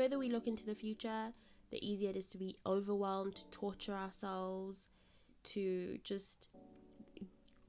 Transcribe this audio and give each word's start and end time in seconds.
further 0.00 0.18
we 0.18 0.30
look 0.30 0.46
into 0.46 0.64
the 0.64 0.74
future, 0.74 1.30
the 1.70 1.86
easier 1.86 2.08
it 2.08 2.16
is 2.16 2.26
to 2.26 2.38
be 2.38 2.56
overwhelmed, 2.64 3.36
to 3.36 3.44
torture 3.50 3.92
ourselves, 3.92 4.88
to 5.42 5.98
just 6.04 6.48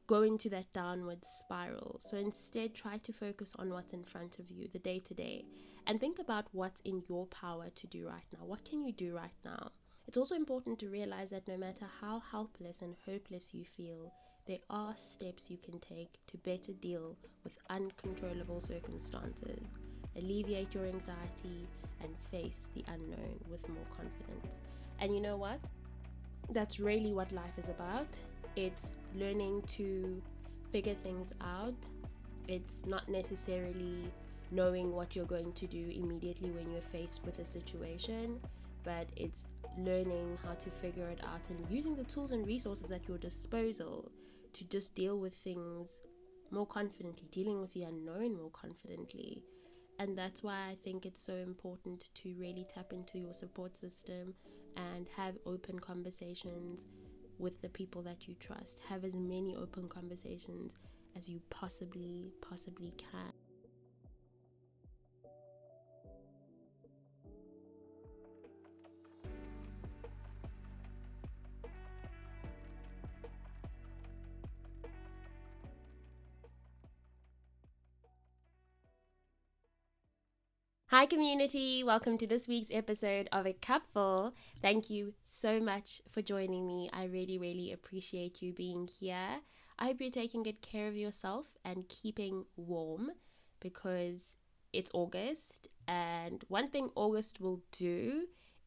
go 0.08 0.22
into 0.22 0.48
that 0.48 0.72
downward 0.72 1.25
spiral. 1.25 1.98
So 2.00 2.16
instead, 2.16 2.74
try 2.74 3.00
to 3.00 3.12
focus 3.12 3.54
on 3.59 3.70
what's 3.70 3.92
in 3.92 4.06
front 4.06 4.40
of 4.40 4.50
you, 4.50 4.70
the 4.72 4.80
day 4.80 5.00
to 5.00 5.14
day, 5.14 5.44
and 5.88 6.00
think 6.00 6.20
about 6.20 6.46
what's 6.54 6.80
in 6.82 7.04
your 7.09 7.25
power 7.25 7.67
to 7.70 7.88
do 7.88 8.07
right 8.07 8.27
now. 8.32 8.45
What 8.45 8.63
can 8.63 8.82
you 8.82 8.93
do 8.93 9.13
right 9.13 9.39
now? 9.43 9.71
It's 10.07 10.18
also 10.18 10.36
important 10.36 10.79
to 10.79 10.89
realize 10.89 11.32
that 11.32 11.50
no 11.50 11.57
matter 11.57 11.86
how 12.00 12.21
helpless 12.32 12.82
and 12.82 12.95
hopeless 13.05 13.54
you 13.54 13.66
feel, 13.66 14.09
there 14.48 14.63
are 14.70 14.95
steps 14.95 15.50
you 15.50 15.57
can 15.57 15.79
take 15.79 16.18
to 16.27 16.38
better 16.38 16.71
deal 16.71 17.18
with 17.43 17.57
uncontrollable 17.70 18.61
circumstances, 18.61 19.68
alleviate 20.16 20.73
your 20.73 20.86
anxiety, 20.86 21.68
and 22.04 22.15
face 22.29 22.68
the 22.75 22.83
unknown 22.88 23.39
with 23.49 23.68
more 23.70 23.86
confidence. 23.95 24.47
And 25.00 25.14
you 25.14 25.21
know 25.21 25.37
what? 25.37 25.60
That's 26.51 26.79
really 26.79 27.14
what 27.14 27.32
life 27.32 27.57
is 27.57 27.69
about. 27.69 28.07
It's 28.55 28.91
learning 29.15 29.64
to 29.77 30.21
figure 30.71 30.96
things 31.04 31.32
out. 31.41 31.75
It's 32.48 32.86
not 32.86 33.08
necessarily 33.10 34.12
knowing 34.52 34.91
what 34.91 35.16
you're 35.16 35.26
going 35.26 35.54
to 35.54 35.68
do 35.68 35.90
immediately 35.94 36.52
when 36.52 36.70
you're 36.72 36.82
faced 36.82 37.22
with 37.24 37.40
a 37.40 37.46
situation, 37.46 38.40
but 38.84 39.08
it's 39.16 39.48
learning 39.77 40.38
how 40.44 40.54
to 40.54 40.70
figure 40.70 41.08
it 41.08 41.22
out 41.24 41.49
and 41.49 41.66
using 41.70 41.96
the 41.96 42.04
tools 42.04 42.34
and 42.34 42.46
resources 42.46 42.91
at 42.91 43.08
your 43.08 43.18
disposal 43.18 44.12
to 44.54 44.66
just 44.66 44.94
deal 44.96 45.18
with 45.20 45.34
things 45.34 46.04
more 46.52 46.66
confidently, 46.66 47.27
dealing 47.32 47.62
with 47.62 47.72
the 47.74 47.84
unknown 47.84 48.36
more 48.36 48.52
confidently. 48.52 49.44
And 50.02 50.18
that's 50.18 50.41
why 50.41 50.55
I 50.55 50.78
think 50.84 51.05
it's 51.05 51.22
so 51.23 51.36
important 51.36 52.10
to 52.16 52.34
really 52.40 52.66
tap 52.73 52.91
into 52.91 53.20
your 53.20 53.34
support 53.34 53.78
system 53.78 54.34
and 54.76 55.08
have 55.16 55.36
open 55.46 55.77
conversations 55.77 56.80
with 57.38 57.62
the 57.62 57.70
people 57.70 58.02
that 58.02 58.27
you 58.27 58.34
trust. 58.40 58.82
Have 58.90 59.04
as 59.04 59.13
many 59.13 59.55
open 59.55 59.88
conversations 59.88 60.72
as 61.16 61.29
you 61.29 61.40
possibly, 61.52 62.32
possibly 62.41 62.96
can. 62.98 63.32
Hi, 80.92 81.06
community. 81.06 81.86
Welcome 81.86 82.17
to 82.17 82.28
this 82.28 82.50
week's 82.50 82.70
episode 82.70 83.30
of 83.31 83.45
A 83.45 83.53
Cupful. 83.53 84.34
Thank 84.61 84.89
you 84.89 85.14
so 85.23 85.58
much 85.58 86.02
for 86.11 86.22
joining 86.22 86.67
me. 86.67 86.89
I 86.92 87.06
really, 87.06 87.38
really 87.38 87.72
appreciate 87.72 88.42
you 88.42 88.52
being 88.52 88.89
here. 89.00 89.39
I 89.80 89.86
hope 89.86 90.02
you're 90.02 90.12
taking 90.12 90.44
good 90.44 90.62
care 90.62 90.89
of 90.89 90.97
yourself 90.97 91.45
and 91.64 91.88
keeping 91.88 92.44
warm 92.58 93.12
because 93.62 94.19
it's 94.73 94.92
August. 94.94 95.69
And 95.88 96.44
one 96.50 96.69
thing 96.69 96.89
August 96.95 97.39
will 97.39 97.62
do 97.72 98.25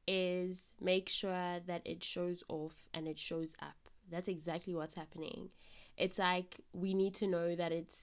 is 0.09 0.63
make 0.81 1.11
sure 1.11 1.61
that 1.67 1.83
it 1.85 2.03
shows 2.03 2.43
off 2.49 2.89
and 2.95 3.07
it 3.07 3.19
shows 3.19 3.53
up. 3.61 3.77
That's 4.11 4.29
exactly 4.29 4.75
what's 4.75 4.95
happening. 4.95 5.51
It's 5.99 6.19
like 6.19 6.59
we 6.73 6.95
need 6.95 7.17
to 7.17 7.27
know 7.27 7.55
that 7.55 7.71
it's 7.71 7.99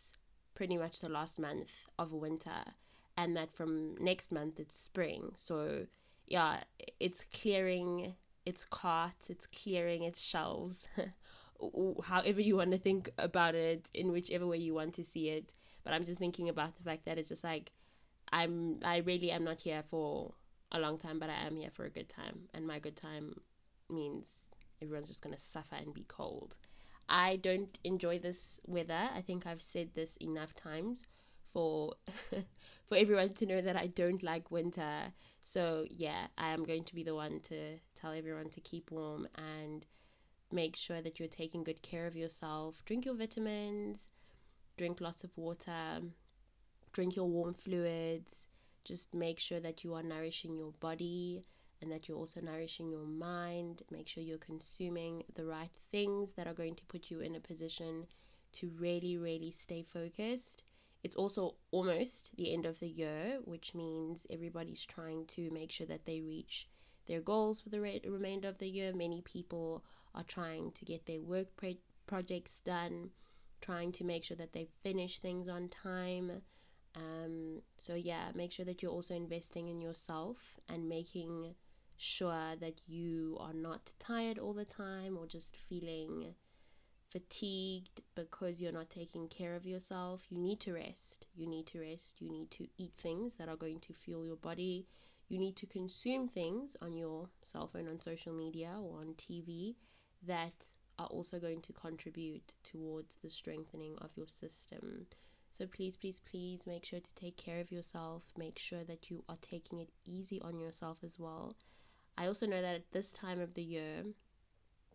pretty 0.54 0.78
much 0.78 1.00
the 1.00 1.10
last 1.10 1.40
month 1.40 1.72
of 1.98 2.14
winter 2.14 2.66
and 3.22 3.38
that 3.38 3.54
from 3.54 3.96
next 4.00 4.32
month 4.32 4.60
it's 4.60 4.76
spring. 4.76 5.32
So 5.36 5.86
yeah, 6.28 6.64
it's 7.00 7.24
clearing 7.32 8.16
its 8.48 8.66
carts, 8.66 9.30
it's 9.30 9.46
clearing 9.46 10.04
its 10.04 10.20
shelves, 10.20 10.86
however 12.04 12.42
you 12.42 12.56
want 12.56 12.72
to 12.72 12.80
think 12.80 13.12
about 13.20 13.54
it, 13.54 13.88
in 13.94 14.12
whichever 14.12 14.48
way 14.48 14.58
you 14.58 14.74
want 14.74 14.96
to 14.96 15.04
see 15.04 15.30
it. 15.30 15.54
But 15.84 15.94
I'm 15.94 16.04
just 16.04 16.18
thinking 16.18 16.50
about 16.50 16.76
the 16.76 16.84
fact 16.84 17.06
that 17.06 17.20
it's 17.20 17.30
just 17.30 17.44
like 17.44 17.72
I'm 18.34 18.80
I 18.84 18.98
really 18.98 19.30
am 19.30 19.44
not 19.44 19.62
here 19.62 19.84
for 19.88 20.34
a 20.72 20.80
long 20.80 20.98
time, 20.98 21.20
but 21.20 21.30
I 21.30 21.46
am 21.46 21.56
here 21.56 21.72
for 21.72 21.86
a 21.86 21.92
good 21.92 22.10
time, 22.10 22.40
and 22.56 22.66
my 22.66 22.80
good 22.80 22.96
time 22.96 23.36
means 23.92 24.26
everyone's 24.81 25.10
just 25.10 25.22
gonna 25.22 25.38
suffer 25.38 25.76
and 25.76 25.94
be 25.94 26.06
cold. 26.08 26.56
I 27.08 27.36
don't 27.36 27.78
enjoy 27.84 28.18
this 28.18 28.60
weather. 28.66 29.10
I 29.14 29.22
think 29.22 29.46
I've 29.46 29.62
said 29.62 29.90
this 29.94 30.16
enough 30.18 30.56
times 30.56 31.04
for 31.53 31.94
for 32.88 32.97
everyone 32.97 33.34
to 33.34 33.45
know 33.45 33.62
that 33.62 33.75
I 33.75 33.88
don't 33.88 34.23
like 34.23 34.51
winter. 34.51 35.13
So 35.41 35.85
yeah, 35.89 36.28
I 36.38 36.50
am 36.50 36.63
going 36.63 36.84
to 36.85 36.95
be 36.95 37.03
the 37.03 37.16
one 37.16 37.39
to 37.41 37.78
tell 37.95 38.12
everyone 38.12 38.50
to 38.50 38.62
keep 38.62 38.91
warm 38.91 39.28
and 39.35 39.85
make 40.51 40.75
sure 40.75 41.01
that 41.01 41.19
you're 41.19 41.28
taking 41.28 41.63
good 41.63 41.81
care 41.81 42.07
of 42.07 42.16
yourself. 42.16 42.84
Drink 42.85 43.06
your 43.06 43.16
vitamins, 43.16 44.09
drink 44.78 45.01
lots 45.01 45.23
of 45.23 45.38
water, 45.38 46.01
drink 46.94 47.16
your 47.16 47.29
warm 47.29 47.53
fluids. 47.53 48.47
Just 48.83 49.13
make 49.13 49.39
sure 49.39 49.59
that 49.59 49.83
you 49.83 49.94
are 49.94 50.03
nourishing 50.03 50.57
your 50.57 50.72
body 50.79 51.44
and 51.81 51.91
that 51.91 52.07
you're 52.07 52.18
also 52.18 52.41
nourishing 52.41 52.89
your 52.89 53.06
mind. 53.06 53.83
Make 53.91 54.07
sure 54.07 54.23
you're 54.23 54.38
consuming 54.38 55.23
the 55.35 55.45
right 55.45 55.72
things 55.91 56.33
that 56.33 56.47
are 56.47 56.53
going 56.53 56.75
to 56.75 56.85
put 56.85 57.12
you 57.12 57.19
in 57.19 57.35
a 57.35 57.39
position 57.39 58.06
to 58.53 58.69
really, 58.79 59.18
really 59.18 59.51
stay 59.51 59.83
focused 59.83 60.63
it's 61.03 61.16
also 61.16 61.56
almost 61.72 62.31
the 62.38 62.53
end 62.53 62.66
of 62.66 62.79
the 62.79 62.88
year, 62.88 63.39
which 63.44 63.73
means 63.73 64.28
everybody's 64.29 64.85
trying 64.85 65.25
to 65.28 65.50
make 65.51 65.72
sure 65.72 65.88
that 65.88 66.06
they 66.06 66.22
reach 66.22 66.67
their 67.07 67.22
goals 67.22 67.62
for 67.62 67.69
the 67.69 67.81
re- 67.81 68.01
remainder 68.06 68.47
of 68.47 68.57
the 68.59 68.69
year. 68.69 68.94
Many 68.94 69.22
people 69.22 69.84
are 70.13 70.23
trying 70.23 70.72
to 70.73 70.85
get 70.85 71.06
their 71.06 71.22
work 71.22 71.56
pre- 71.56 71.81
projects 72.06 72.62
done, 72.62 73.09
trying 73.62 73.91
to 73.94 74.03
make 74.03 74.23
sure 74.23 74.38
that 74.38 74.53
they 74.53 74.67
finish 74.84 75.19
things 75.19 75.50
on 75.50 75.69
time. 75.69 76.41
Um, 76.95 77.62
so, 77.79 77.95
yeah, 77.95 78.31
make 78.35 78.51
sure 78.51 78.66
that 78.66 78.81
you're 78.81 78.91
also 78.91 79.16
investing 79.16 79.69
in 79.69 79.81
yourself 79.81 80.59
and 80.69 80.88
making 80.88 81.56
sure 81.97 82.56
that 82.59 82.81
you 82.88 83.38
are 83.39 83.53
not 83.53 83.94
tired 84.00 84.38
all 84.38 84.53
the 84.53 84.66
time 84.66 85.18
or 85.18 85.25
just 85.25 85.56
feeling 85.56 86.35
fatigued 87.12 88.02
because 88.16 88.62
you're 88.62 88.72
not 88.72 88.90
taking 88.90 89.28
care 89.28 89.56
of 89.56 89.66
yourself, 89.66 90.26
you 90.30 90.38
need 90.38 90.60
to 90.62 90.74
rest. 90.74 91.28
You 91.36 91.48
need 91.48 91.68
to 91.68 91.80
rest. 91.80 92.22
You 92.22 92.30
need 92.30 92.50
to 92.52 92.68
eat 92.78 92.94
things 92.98 93.34
that 93.36 93.50
are 93.50 93.58
going 93.58 93.80
to 93.82 93.94
fuel 93.94 94.26
your 94.26 94.38
body. 94.38 94.88
You 95.28 95.38
need 95.40 95.56
to 95.58 95.66
consume 95.66 96.28
things 96.28 96.76
on 96.82 96.96
your 96.96 97.30
cell 97.44 97.68
phone, 97.68 97.88
on 97.88 98.00
social 98.00 98.34
media, 98.34 98.76
or 98.82 99.00
on 99.02 99.14
TV 99.16 99.76
that 100.26 100.54
are 101.00 101.08
also 101.08 101.40
going 101.40 101.62
to 101.62 101.74
contribute 101.74 102.54
towards 102.64 103.16
the 103.22 103.30
strengthening 103.30 103.96
of 104.00 104.16
your 104.16 104.28
system. 104.28 105.06
So 105.52 105.68
please, 105.68 105.98
please, 105.98 106.20
please 106.20 106.66
make 106.66 106.86
sure 106.86 107.00
to 107.00 107.16
take 107.16 107.38
care 107.38 107.60
of 107.60 107.72
yourself. 107.72 108.24
Make 108.38 108.58
sure 108.58 108.84
that 108.86 109.10
you 109.10 109.24
are 109.28 109.38
taking 109.42 109.80
it 109.80 109.90
easy 110.06 110.42
on 110.42 110.60
yourself 110.60 111.00
as 111.04 111.20
well. 111.20 111.56
I 112.18 112.28
also 112.28 112.46
know 112.46 112.62
that 112.62 112.76
at 112.76 112.92
this 112.92 113.12
time 113.12 113.40
of 113.40 113.54
the 113.54 113.64
year, 113.64 114.04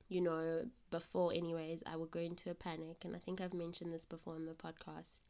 you 0.08 0.20
know, 0.20 0.64
before, 0.90 1.32
anyways, 1.32 1.82
I 1.86 1.96
would 1.96 2.10
go 2.10 2.20
into 2.20 2.50
a 2.50 2.54
panic. 2.54 3.04
And 3.04 3.16
I 3.16 3.18
think 3.18 3.40
I've 3.40 3.54
mentioned 3.54 3.92
this 3.92 4.04
before 4.04 4.34
on 4.34 4.46
the 4.46 4.52
podcast 4.52 5.28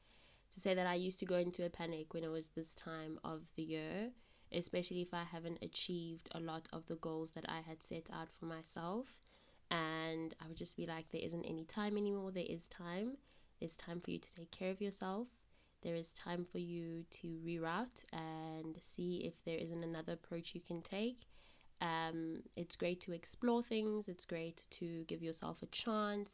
to 0.52 0.60
say 0.60 0.74
that 0.74 0.86
I 0.86 0.94
used 0.94 1.18
to 1.20 1.26
go 1.26 1.36
into 1.36 1.64
a 1.64 1.70
panic 1.70 2.12
when 2.12 2.24
it 2.24 2.30
was 2.30 2.48
this 2.48 2.74
time 2.74 3.18
of 3.24 3.42
the 3.56 3.62
year, 3.62 4.10
especially 4.52 5.02
if 5.02 5.14
I 5.14 5.24
haven't 5.24 5.62
achieved 5.62 6.28
a 6.32 6.40
lot 6.40 6.68
of 6.72 6.86
the 6.86 6.96
goals 6.96 7.30
that 7.32 7.44
I 7.48 7.60
had 7.66 7.82
set 7.82 8.08
out 8.12 8.28
for 8.38 8.46
myself. 8.46 9.20
And 9.70 10.34
I 10.42 10.48
would 10.48 10.56
just 10.56 10.76
be 10.76 10.86
like, 10.86 11.10
there 11.10 11.24
isn't 11.24 11.44
any 11.44 11.64
time 11.64 11.96
anymore. 11.96 12.30
There 12.30 12.44
is 12.48 12.68
time. 12.68 13.16
There's 13.58 13.76
time 13.76 14.00
for 14.00 14.10
you 14.10 14.18
to 14.18 14.34
take 14.34 14.50
care 14.50 14.70
of 14.70 14.80
yourself. 14.80 15.28
There 15.82 15.94
is 15.94 16.08
time 16.10 16.44
for 16.44 16.58
you 16.58 17.04
to 17.10 17.38
reroute 17.44 18.04
and 18.12 18.76
see 18.80 19.24
if 19.24 19.42
there 19.44 19.58
isn't 19.58 19.84
another 19.84 20.14
approach 20.14 20.54
you 20.54 20.60
can 20.60 20.82
take 20.82 21.26
um, 21.80 22.42
it's 22.56 22.76
great 22.76 23.00
to 23.02 23.12
explore 23.12 23.62
things, 23.62 24.08
it's 24.08 24.24
great 24.24 24.62
to 24.78 25.04
give 25.04 25.22
yourself 25.22 25.62
a 25.62 25.66
chance, 25.66 26.30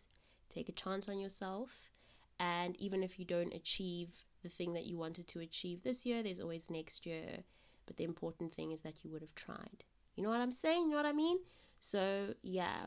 take 0.49 0.69
a 0.69 0.73
chance 0.73 1.09
on 1.09 1.19
yourself. 1.19 1.91
And 2.39 2.77
even 2.81 3.03
if 3.03 3.19
you 3.19 3.25
don't 3.25 3.55
achieve 3.55 4.09
the 4.43 4.49
thing 4.49 4.73
that 4.75 4.87
you 4.87 4.99
wanted 4.99 5.29
to 5.29 5.41
achieve 5.41 5.83
this 5.83 6.05
year, 6.05 6.23
there's 6.23 6.41
always 6.41 6.71
next 6.71 7.07
year. 7.07 7.39
But 7.87 7.97
the 7.97 8.05
important 8.05 8.53
thing 8.53 8.73
is 8.73 8.81
that 8.83 9.05
you 9.05 9.11
would 9.11 9.23
have 9.23 9.35
tried. 9.35 9.85
You 10.17 10.23
know 10.23 10.31
what 10.31 10.41
I'm 10.41 10.53
saying? 10.53 10.83
You 10.83 10.91
know 10.91 10.97
what 10.97 11.07
I 11.07 11.13
mean? 11.13 11.39
So, 11.81 12.35
yeah, 12.43 12.87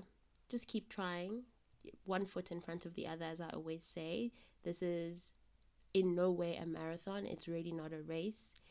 just 0.49 0.67
keep 0.67 0.89
trying. 0.89 1.43
One 2.05 2.25
foot 2.25 2.51
in 2.51 2.61
front 2.61 2.85
of 2.85 2.93
the 2.95 3.07
other, 3.07 3.25
as 3.25 3.41
I 3.41 3.49
always 3.49 3.83
say. 3.83 4.31
This 4.63 4.81
is 4.81 5.33
in 5.93 6.13
no 6.13 6.29
way 6.29 6.57
a 6.57 6.65
marathon, 6.65 7.25
it's 7.25 7.47
really 7.47 7.71
not 7.71 7.93
a 7.93 8.01
race. 8.01 8.61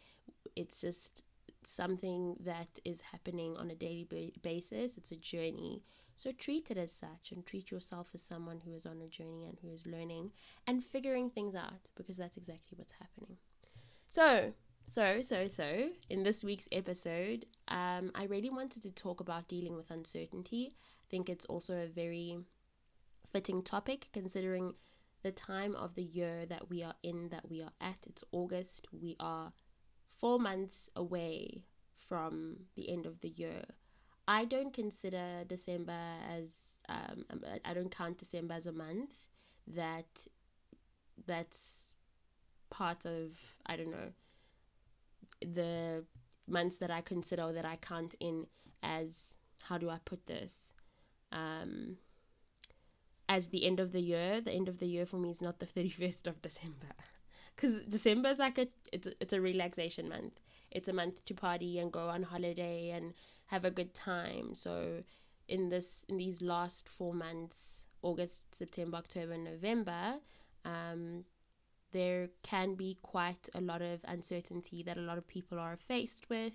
It's 0.56 0.80
just 0.80 1.22
something 1.66 2.37
that 2.40 2.78
is 2.84 3.00
happening 3.02 3.56
on 3.56 3.70
a 3.70 3.75
daily 3.75 4.06
basis. 4.43 4.96
It's 4.99 5.12
a 5.12 5.16
journey. 5.16 5.82
So 6.16 6.32
treat 6.32 6.70
it 6.70 6.76
as 6.78 6.93
such 6.93 7.32
and 7.32 7.44
treat 7.46 7.70
yourself 7.70 8.11
as 8.14 8.22
someone 8.22 8.61
who 8.64 8.75
is 8.75 8.87
on 8.87 9.00
a 9.02 9.08
journey 9.08 9.46
and 9.46 9.58
who 9.61 9.70
is 9.70 9.87
learning 9.87 10.32
and 10.66 10.84
figuring 10.84 11.31
things 11.31 11.55
out 11.55 11.88
because 11.96 12.16
that's 12.16 12.37
exactly 12.37 12.76
what's 12.76 12.93
happening. 12.93 13.37
So, 14.08 14.52
So, 14.90 15.22
so, 15.22 15.49
so, 15.49 15.90
in 16.11 16.22
this 16.22 16.44
week's 16.44 16.69
episode, 16.72 17.46
um, 17.69 18.11
I 18.14 18.25
really 18.25 18.50
wanted 18.50 18.82
to 18.82 18.90
talk 18.93 19.20
about 19.20 19.49
dealing 19.49 19.76
with 19.76 19.90
uncertainty. 19.90 20.76
I 21.05 21.06
think 21.11 21.28
it's 21.28 21.46
also 21.46 21.75
a 21.82 21.87
very 21.87 22.38
fitting 23.32 23.62
topic 23.62 24.08
considering 24.12 24.75
the 25.22 25.32
time 25.32 25.75
of 25.75 25.94
the 25.94 26.02
year 26.02 26.46
that 26.46 26.69
we 26.70 26.82
are 26.82 26.94
in, 27.02 27.28
that 27.31 27.49
we 27.50 27.62
are 27.62 27.72
at. 27.81 27.99
It's 28.06 28.25
August. 28.32 28.87
We 28.93 29.16
are 29.20 29.52
four 30.25 30.38
months 30.38 30.88
away 30.97 31.62
from 32.09 32.56
the 32.76 32.88
end 32.88 33.05
of 33.05 33.21
the 33.21 33.29
year. 33.29 33.62
I 34.26 34.47
don't 34.47 34.73
consider 34.73 35.44
December 35.47 36.00
as, 36.35 36.49
um, 36.88 37.26
I 37.62 37.75
don't 37.75 37.94
count 37.94 38.17
December 38.17 38.55
as 38.55 38.65
a 38.65 38.73
month 38.73 39.11
that 39.67 40.06
that's 41.26 41.93
part 42.71 43.05
of, 43.05 43.32
I 43.67 43.76
don't 43.76 43.91
know, 43.91 44.12
the 45.43 46.06
months 46.49 46.76
that 46.76 46.91
I 46.91 47.03
consider 47.03 47.53
that 47.53 47.67
I 47.67 47.76
count 47.76 48.15
in 48.19 48.47
as 48.82 49.35
how 49.61 49.76
do 49.76 49.91
I 49.91 49.99
put 50.06 50.26
this? 50.26 50.55
Um, 51.32 51.99
as 53.29 53.49
the 53.49 53.67
end 53.67 53.79
of 53.79 53.93
the 53.93 54.00
year. 54.00 54.41
The 54.41 54.53
end 54.53 54.71
of 54.71 54.79
the 54.79 54.87
year 54.87 55.05
for 55.05 55.19
me 55.19 55.29
is 55.32 55.43
not 55.43 55.59
the 55.59 55.67
31st 55.76 56.26
of 56.26 56.41
December. 56.41 56.94
Because 57.54 57.82
December 57.84 58.30
is 58.30 58.38
like 58.38 58.58
a 58.58 58.68
it's, 58.92 59.08
it's 59.20 59.32
a 59.32 59.40
relaxation 59.40 60.08
month. 60.08 60.40
It's 60.70 60.88
a 60.88 60.92
month 60.92 61.24
to 61.26 61.34
party 61.34 61.78
and 61.78 61.92
go 61.92 62.08
on 62.08 62.22
holiday 62.22 62.90
and 62.90 63.14
have 63.46 63.64
a 63.64 63.70
good 63.70 63.94
time. 63.94 64.54
So 64.54 65.02
in 65.48 65.68
this 65.68 66.04
in 66.08 66.16
these 66.16 66.42
last 66.42 66.88
four 66.88 67.14
months, 67.14 67.86
August, 68.02 68.54
September, 68.54 68.96
October, 68.96 69.36
November, 69.36 70.14
um, 70.64 71.24
there 71.92 72.28
can 72.42 72.74
be 72.74 72.98
quite 73.02 73.48
a 73.54 73.60
lot 73.60 73.80
of 73.80 74.00
uncertainty 74.04 74.82
that 74.82 74.96
a 74.96 75.02
lot 75.02 75.16
of 75.16 75.26
people 75.28 75.58
are 75.58 75.76
faced 75.76 76.28
with, 76.28 76.54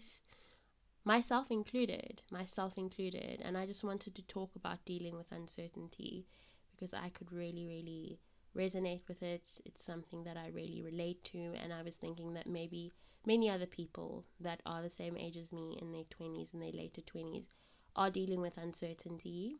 myself 1.05 1.49
included, 1.49 2.21
myself 2.29 2.77
included. 2.77 3.41
And 3.43 3.57
I 3.57 3.65
just 3.65 3.83
wanted 3.83 4.15
to 4.15 4.21
talk 4.23 4.55
about 4.55 4.83
dealing 4.85 5.15
with 5.15 5.31
uncertainty 5.31 6.27
because 6.71 6.93
I 6.93 7.09
could 7.09 7.31
really, 7.31 7.65
really 7.65 8.19
resonate 8.55 9.07
with 9.07 9.23
it. 9.23 9.59
It's 9.65 9.83
something 9.83 10.23
that 10.23 10.37
I 10.37 10.47
really 10.49 10.81
relate 10.81 11.23
to. 11.25 11.53
And 11.61 11.73
I 11.73 11.83
was 11.83 11.95
thinking 11.95 12.33
that 12.33 12.47
maybe 12.47 12.91
many 13.25 13.49
other 13.49 13.65
people 13.65 14.25
that 14.39 14.61
are 14.65 14.81
the 14.81 14.89
same 14.89 15.17
age 15.17 15.37
as 15.37 15.51
me 15.51 15.77
in 15.81 15.91
their 15.91 16.05
20s 16.05 16.53
and 16.53 16.61
their 16.61 16.71
later 16.71 17.01
20s 17.01 17.47
are 17.95 18.09
dealing 18.09 18.41
with 18.41 18.57
uncertainty 18.57 19.57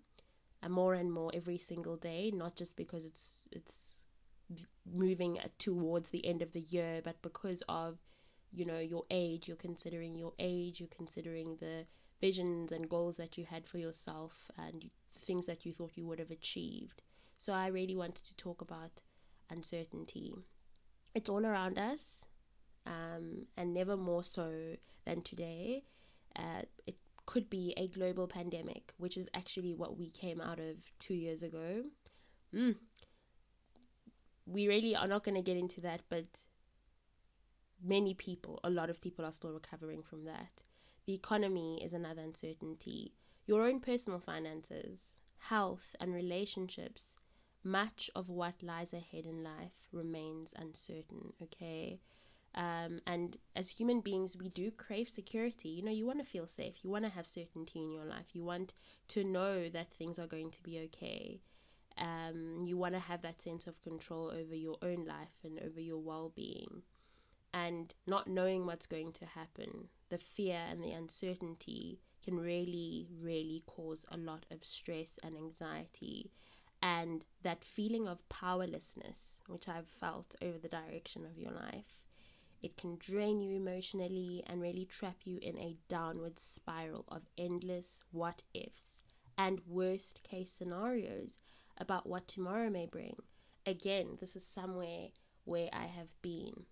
and 0.62 0.74
more 0.74 0.94
and 0.94 1.12
more 1.12 1.32
every 1.34 1.58
single 1.58 1.98
day, 1.98 2.32
not 2.32 2.56
just 2.56 2.76
because 2.76 3.06
it's 3.06 3.48
it's 3.52 4.04
moving 4.92 5.40
uh, 5.40 5.48
towards 5.58 6.10
the 6.10 6.26
end 6.26 6.42
of 6.42 6.52
the 6.54 6.62
year, 6.62 7.02
but 7.04 7.22
because 7.22 7.64
of 7.70 7.98
you 8.52 8.66
know 8.66 8.80
your 8.80 9.04
age, 9.10 9.48
you're 9.48 9.58
considering 9.58 10.16
your 10.16 10.34
age, 10.40 10.80
you're 10.80 10.90
considering 10.90 11.56
the 11.58 11.86
visions 12.20 12.72
and 12.72 12.90
goals 12.90 13.16
that 13.18 13.38
you 13.38 13.46
had 13.46 13.68
for 13.68 13.78
yourself 13.78 14.50
and 14.58 14.90
things 15.18 15.46
that 15.46 15.66
you 15.66 15.74
thought 15.74 15.98
you 15.98 16.06
would 16.06 16.20
have 16.20 16.32
achieved. 16.32 17.02
So 17.40 17.54
I 17.54 17.68
really 17.68 17.96
wanted 17.96 18.26
to 18.26 18.36
talk 18.36 18.62
about 18.62 19.02
uncertainty. 19.50 20.36
It's 21.16 21.30
all 21.30 21.46
around 21.46 21.80
us, 21.80 22.26
um, 22.86 23.48
and 23.58 23.74
never 23.74 23.96
more 23.98 24.24
so 24.24 24.76
than 25.06 25.22
today. 25.22 25.84
Uh, 26.36 26.64
it 26.86 26.98
could 27.26 27.50
be 27.50 27.74
a 27.78 27.88
global 27.88 28.28
pandemic, 28.28 28.94
which 28.98 29.16
is 29.16 29.28
actually 29.34 29.74
what 29.74 29.98
we 29.98 30.10
came 30.10 30.42
out 30.42 30.60
of 30.60 30.76
two 31.00 31.14
years 31.14 31.42
ago. 31.42 31.84
Mm, 32.54 32.76
we 34.46 34.68
really 34.68 34.96
are 34.96 35.08
not 35.08 35.24
going 35.24 35.36
to 35.36 35.42
get 35.42 35.58
into 35.58 35.80
that, 35.82 36.02
but 36.10 36.26
many 37.82 38.14
people, 38.16 38.60
a 38.64 38.70
lot 38.70 38.90
of 38.90 39.02
people 39.02 39.24
are 39.24 39.32
still 39.32 39.54
recovering 39.54 40.04
from 40.04 40.26
that. 40.26 40.62
The 41.06 41.14
economy 41.14 41.82
is 41.84 41.94
another 41.94 42.22
uncertainty. 42.22 43.14
Your 43.46 43.64
own 43.64 43.80
personal 43.80 44.20
finances, 44.20 45.14
health, 45.38 45.96
and 46.00 46.14
relationships, 46.14 47.18
much 47.64 48.10
of 48.16 48.30
what 48.30 48.64
lies 48.64 48.94
ahead 48.94 49.26
in 49.26 49.44
life 49.44 49.88
remains 49.92 50.50
uncertain, 50.56 51.34
okay? 51.42 52.00
Um, 52.56 53.02
and 53.06 53.38
as 53.56 53.70
human 53.70 54.02
beings, 54.02 54.36
we 54.36 54.50
do 54.50 54.72
crave 54.72 55.10
security. 55.10 55.70
You 55.70 55.84
know, 55.84 55.92
you 55.92 56.06
want 56.06 56.20
to 56.20 56.26
feel 56.26 56.48
safe. 56.48 56.84
You 56.84 56.90
want 56.90 57.06
to 57.06 57.12
have 57.12 57.28
certainty 57.28 57.82
in 57.82 57.92
your 57.92 58.06
life. 58.06 58.34
You 58.34 58.44
want 58.44 58.74
to 59.10 59.24
know 59.24 59.70
that 59.70 59.94
things 59.94 60.20
are 60.20 60.28
going 60.28 60.52
to 60.52 60.64
be 60.64 60.80
okay 60.86 61.42
um, 61.98 62.64
you 62.66 62.78
want 62.78 62.94
to 62.94 63.00
have 63.00 63.22
that 63.22 63.42
sense 63.42 63.68
of 63.68 63.82
control 63.82 64.30
over 64.32 64.56
your 64.56 64.78
own 64.82 65.06
life 65.06 65.38
and 65.44 65.60
over 65.60 65.80
your 65.80 65.98
well 66.00 66.32
being. 66.36 66.84
And 67.54 67.94
not 68.06 68.28
knowing 68.28 68.66
what's 68.66 68.86
going 68.86 69.12
to 69.14 69.26
happen, 69.26 69.90
the 70.10 70.18
fear 70.18 70.60
and 70.70 70.84
the 70.84 70.92
uncertainty 70.92 72.00
can 72.24 72.40
really, 72.40 73.08
really 73.20 73.64
cause 73.66 74.06
a 74.12 74.18
lot 74.18 74.46
of 74.52 74.64
stress 74.64 75.18
and 75.24 75.36
anxiety. 75.36 76.32
And 76.82 77.26
that 77.44 77.64
feeling 77.64 78.08
of 78.08 78.28
powerlessness, 78.30 79.42
which 79.48 79.68
I've 79.68 79.88
felt 79.88 80.36
over 80.42 80.58
the 80.58 80.70
direction 80.70 81.26
of 81.26 81.38
your 81.38 81.52
life, 81.52 82.04
it 82.62 82.76
can 82.76 82.98
drain 82.98 83.42
you 83.42 83.56
emotionally 83.56 84.44
and 84.46 84.62
really 84.62 84.86
trap 84.86 85.18
you 85.24 85.40
in 85.42 85.58
a 85.58 85.78
downward 85.88 86.40
spiral 86.40 87.06
of 87.08 87.30
endless 87.38 88.04
what 88.12 88.44
ifs 88.54 89.02
and 89.38 89.66
worst 89.66 90.22
case 90.24 90.52
scenarios 90.52 91.42
about 91.78 92.06
what 92.06 92.28
tomorrow 92.28 92.70
may 92.70 92.86
bring. 92.86 93.16
Again, 93.66 94.18
this 94.20 94.36
is 94.36 94.46
somewhere 94.46 95.08
where 95.46 95.70
I 95.72 95.86
have 95.86 96.10
been. 96.22 96.66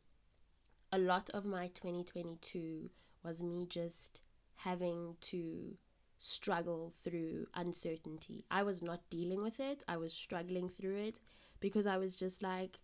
A 0.92 0.98
lot 0.98 1.30
of 1.30 1.46
my 1.46 1.68
2022 1.68 2.90
was 3.24 3.42
me 3.42 3.66
just 3.66 4.20
having 4.56 5.16
to 5.22 5.78
struggle 6.18 6.94
through 7.04 7.48
uncertainty. 7.56 8.46
I 8.52 8.64
was 8.64 8.82
not 8.82 9.10
dealing 9.10 9.42
with 9.44 9.60
it, 9.60 9.84
I 9.88 9.98
was 9.98 10.14
struggling 10.14 10.70
through 10.70 10.98
it 10.98 11.20
because 11.60 11.86
I 11.88 11.98
was 11.98 12.16
just 12.16 12.44
like, 12.44 12.80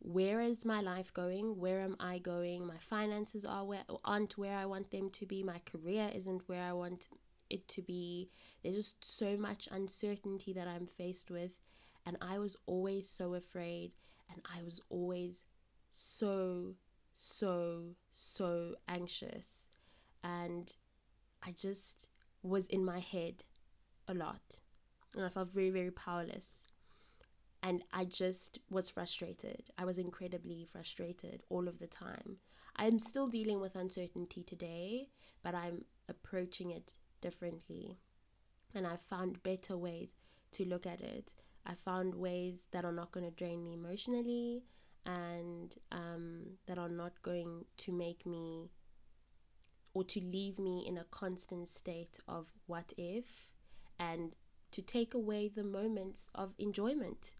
where 0.00 0.40
is 0.40 0.64
my 0.64 0.80
life 0.80 1.12
going? 1.14 1.58
Where 1.58 1.80
am 1.80 1.96
I 2.00 2.18
going? 2.18 2.66
My 2.66 2.78
finances 2.78 3.44
are 3.44 3.64
where 3.64 3.84
aren't 4.04 4.36
where 4.36 4.56
I 4.56 4.66
want 4.66 4.90
them 4.90 5.10
to 5.10 5.26
be. 5.26 5.42
My 5.42 5.60
career 5.60 6.10
isn't 6.12 6.48
where 6.48 6.62
I 6.62 6.72
want 6.72 7.08
it 7.50 7.68
to 7.68 7.82
be. 7.82 8.30
There's 8.62 8.76
just 8.76 9.04
so 9.04 9.36
much 9.36 9.68
uncertainty 9.70 10.52
that 10.54 10.66
I'm 10.66 10.86
faced 10.86 11.30
with. 11.30 11.58
And 12.04 12.16
I 12.20 12.38
was 12.38 12.56
always 12.66 13.08
so 13.08 13.34
afraid. 13.34 13.92
And 14.30 14.42
I 14.56 14.62
was 14.62 14.80
always 14.90 15.44
so, 15.90 16.74
so, 17.12 17.94
so 18.10 18.74
anxious. 18.88 19.46
And 20.24 20.74
I 21.44 21.52
just 21.52 22.08
was 22.42 22.66
in 22.66 22.84
my 22.84 22.98
head 22.98 23.44
a 24.08 24.14
lot. 24.14 24.60
And 25.14 25.24
I 25.24 25.28
felt 25.28 25.52
very, 25.52 25.70
very 25.70 25.90
powerless. 25.90 26.64
And 27.62 27.84
I 27.92 28.04
just 28.04 28.58
was 28.70 28.90
frustrated. 28.90 29.70
I 29.78 29.84
was 29.84 29.98
incredibly 29.98 30.64
frustrated 30.64 31.42
all 31.48 31.68
of 31.68 31.78
the 31.78 31.86
time. 31.86 32.38
I'm 32.76 32.98
still 32.98 33.28
dealing 33.28 33.60
with 33.60 33.76
uncertainty 33.76 34.42
today, 34.42 35.08
but 35.42 35.54
I'm 35.54 35.84
approaching 36.08 36.70
it 36.70 36.96
differently. 37.20 37.98
And 38.74 38.86
I 38.86 38.96
found 38.96 39.42
better 39.42 39.76
ways 39.76 40.10
to 40.52 40.64
look 40.64 40.86
at 40.86 41.00
it. 41.00 41.30
I 41.64 41.74
found 41.74 42.14
ways 42.14 42.64
that 42.72 42.84
are 42.84 42.92
not 42.92 43.12
going 43.12 43.26
to 43.26 43.36
drain 43.36 43.62
me 43.62 43.74
emotionally 43.74 44.64
and 45.06 45.74
um, 45.92 46.42
that 46.66 46.78
are 46.78 46.88
not 46.88 47.12
going 47.22 47.64
to 47.76 47.92
make 47.92 48.26
me 48.26 48.70
or 49.94 50.04
to 50.04 50.20
leave 50.20 50.58
me 50.58 50.84
in 50.86 50.98
a 50.98 51.04
constant 51.04 51.68
state 51.68 52.18
of 52.28 52.50
what 52.66 52.92
if 52.96 53.52
and 53.98 54.34
to 54.70 54.82
take 54.82 55.14
away 55.14 55.48
the 55.48 55.62
moments 55.62 56.30
of 56.34 56.54
enjoyment 56.58 57.32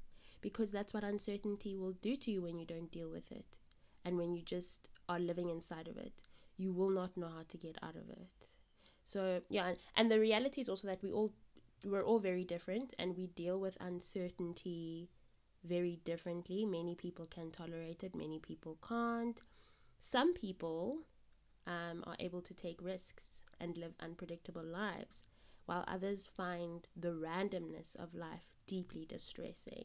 because 0.43 0.71
that's 0.71 0.93
what 0.93 1.05
uncertainty 1.05 1.77
will 1.77 1.95
do 2.03 2.17
to 2.17 2.31
you 2.31 2.43
when 2.43 2.59
you 2.59 2.67
don't 2.67 2.91
deal 2.93 3.11
with 3.11 3.31
it 3.33 3.57
and 4.05 4.17
when 4.17 4.35
you 4.35 4.43
just 4.43 4.89
are 5.09 5.19
living 5.19 5.49
inside 5.49 5.89
of 5.89 5.97
it. 5.97 6.13
You 6.57 6.73
will 6.73 6.91
not 6.91 7.17
know 7.17 7.29
how 7.29 7.45
to 7.49 7.57
get 7.57 7.79
out 7.83 7.97
of 7.97 8.11
it. 8.11 8.49
So 9.05 9.41
yeah, 9.49 9.75
and 9.97 10.11
the 10.11 10.21
reality 10.21 10.61
is 10.61 10.69
also 10.69 10.87
that 10.89 11.03
we 11.03 11.11
all 11.11 11.33
we're 11.85 12.05
all 12.05 12.21
very 12.21 12.45
different 12.45 12.95
and 12.99 13.17
we 13.17 13.27
deal 13.29 13.59
with 13.59 13.77
uncertainty 13.81 15.09
very 15.65 15.99
differently. 16.05 16.65
Many 16.65 16.95
people 16.95 17.27
can 17.27 17.51
tolerate 17.51 18.03
it, 18.05 18.15
many 18.15 18.39
people 18.39 18.79
can't. 18.87 19.41
Some 20.01 20.35
people 20.35 20.99
um, 21.67 22.03
are 22.07 22.17
able 22.19 22.43
to 22.43 22.55
take 22.55 22.83
risks 22.83 23.43
and 23.61 23.77
live 23.77 23.95
unpredictable 24.01 24.65
lives, 24.65 25.27
while 25.67 25.85
others 25.87 26.27
find 26.27 26.89
the 26.97 27.13
randomness 27.13 27.95
of 27.97 28.15
life 28.15 28.55
deeply 28.67 29.05
distressing. 29.05 29.85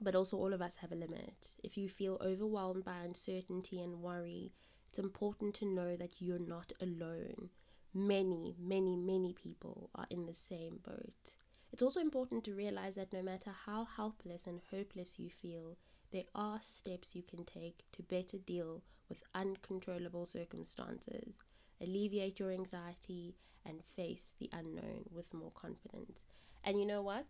But 0.00 0.14
also, 0.14 0.36
all 0.36 0.52
of 0.52 0.62
us 0.62 0.76
have 0.76 0.92
a 0.92 0.96
limit. 0.96 1.54
If 1.62 1.76
you 1.76 1.88
feel 1.88 2.18
overwhelmed 2.20 2.84
by 2.84 2.98
uncertainty 2.98 3.80
and 3.80 4.02
worry, 4.02 4.52
it's 4.88 4.98
important 4.98 5.54
to 5.56 5.66
know 5.66 5.96
that 5.96 6.20
you're 6.20 6.38
not 6.38 6.72
alone 6.80 7.50
many, 7.94 8.54
many, 8.58 8.96
many 8.96 9.32
people 9.32 9.90
are 9.94 10.06
in 10.10 10.26
the 10.26 10.34
same 10.34 10.80
boat. 10.82 11.36
It's 11.72 11.82
also 11.82 12.00
important 12.00 12.44
to 12.44 12.54
realize 12.54 12.94
that 12.94 13.12
no 13.12 13.22
matter 13.22 13.50
how 13.66 13.84
helpless 13.84 14.46
and 14.46 14.60
hopeless 14.70 15.18
you 15.18 15.30
feel, 15.30 15.76
there 16.12 16.24
are 16.34 16.60
steps 16.62 17.14
you 17.14 17.22
can 17.22 17.44
take 17.44 17.84
to 17.92 18.02
better 18.02 18.38
deal 18.38 18.82
with 19.08 19.22
uncontrollable 19.34 20.26
circumstances, 20.26 21.38
alleviate 21.80 22.38
your 22.38 22.50
anxiety, 22.52 23.34
and 23.64 23.82
face 23.84 24.34
the 24.38 24.50
unknown 24.52 25.04
with 25.10 25.32
more 25.34 25.52
confidence. 25.52 26.20
And 26.64 26.78
you 26.78 26.86
know 26.86 27.02
what? 27.02 27.26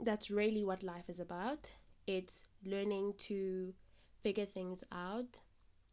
That's 0.00 0.30
really 0.30 0.64
what 0.64 0.82
life 0.82 1.08
is 1.08 1.18
about. 1.20 1.70
It's 2.06 2.44
learning 2.64 3.14
to 3.18 3.74
figure 4.22 4.46
things 4.46 4.82
out. 4.92 5.40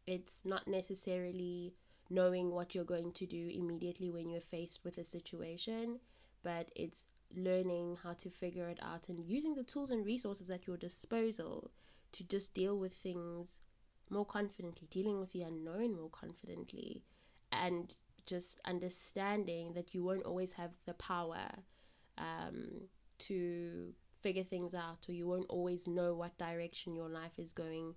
It's 0.06 0.42
not 0.44 0.66
necessarily 0.68 1.74
knowing 2.08 2.50
what 2.50 2.74
you're 2.74 2.84
going 2.84 3.12
to 3.12 3.26
do 3.26 3.50
immediately 3.52 4.10
when 4.10 4.28
you're 4.28 4.40
faced 4.40 4.80
with 4.84 4.98
a 4.98 5.04
situation, 5.04 5.98
but 6.42 6.70
it's 6.76 7.06
learning 7.34 7.96
how 8.02 8.12
to 8.12 8.30
figure 8.30 8.68
it 8.68 8.78
out 8.82 9.08
and 9.08 9.24
using 9.24 9.54
the 9.54 9.64
tools 9.64 9.90
and 9.90 10.06
resources 10.06 10.50
at 10.50 10.66
your 10.66 10.76
disposal 10.76 11.70
to 12.12 12.24
just 12.24 12.54
deal 12.54 12.78
with 12.78 12.94
things 12.94 13.62
more 14.10 14.24
confidently, 14.24 14.86
dealing 14.90 15.18
with 15.18 15.32
the 15.32 15.42
unknown 15.42 15.96
more 15.96 16.10
confidently, 16.10 17.02
and 17.52 17.96
just 18.26 18.60
understanding 18.64 19.72
that 19.74 19.94
you 19.94 20.02
won't 20.02 20.24
always 20.24 20.52
have 20.52 20.72
the 20.84 20.94
power 20.94 21.48
um, 22.18 22.88
to 23.18 23.92
figure 24.22 24.44
things 24.44 24.74
out, 24.74 25.06
or 25.08 25.12
you 25.12 25.26
won't 25.26 25.46
always 25.48 25.86
know 25.86 26.14
what 26.14 26.36
direction 26.38 26.94
your 26.94 27.08
life 27.08 27.38
is 27.38 27.52
going 27.52 27.94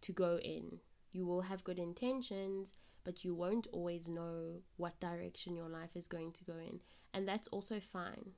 to 0.00 0.12
go 0.12 0.38
in. 0.38 0.78
You 1.12 1.26
will 1.26 1.42
have 1.42 1.64
good 1.64 1.78
intentions, 1.78 2.78
but 3.04 3.24
you 3.24 3.34
won't 3.34 3.66
always 3.72 4.08
know 4.08 4.60
what 4.76 4.98
direction 5.00 5.56
your 5.56 5.68
life 5.68 5.96
is 5.96 6.06
going 6.06 6.32
to 6.32 6.44
go 6.44 6.54
in. 6.54 6.80
And 7.14 7.26
that's 7.26 7.48
also 7.48 7.80
fine. 7.80 8.30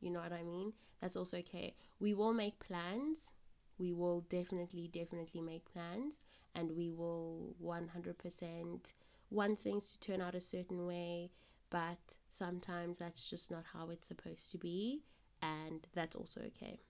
You 0.00 0.10
know 0.10 0.20
what 0.20 0.32
I 0.32 0.42
mean? 0.42 0.72
That's 1.00 1.16
also 1.16 1.38
okay. 1.38 1.74
We 2.00 2.14
will 2.14 2.32
make 2.32 2.58
plans. 2.58 3.28
We 3.78 3.92
will 3.92 4.22
definitely, 4.22 4.88
definitely 4.88 5.40
make 5.40 5.72
plans. 5.72 6.14
And 6.54 6.72
we 6.72 6.90
will 6.90 7.54
100% 7.62 8.92
want 9.30 9.60
things 9.60 9.92
to 9.92 10.00
turn 10.00 10.20
out 10.20 10.34
a 10.34 10.40
certain 10.40 10.86
way. 10.86 11.30
But 11.70 11.98
sometimes 12.32 12.98
that's 12.98 13.28
just 13.28 13.50
not 13.50 13.64
how 13.72 13.90
it's 13.90 14.06
supposed 14.06 14.50
to 14.52 14.58
be. 14.58 15.02
And 15.42 15.86
that's 15.94 16.16
also 16.16 16.40
okay. 16.48 16.80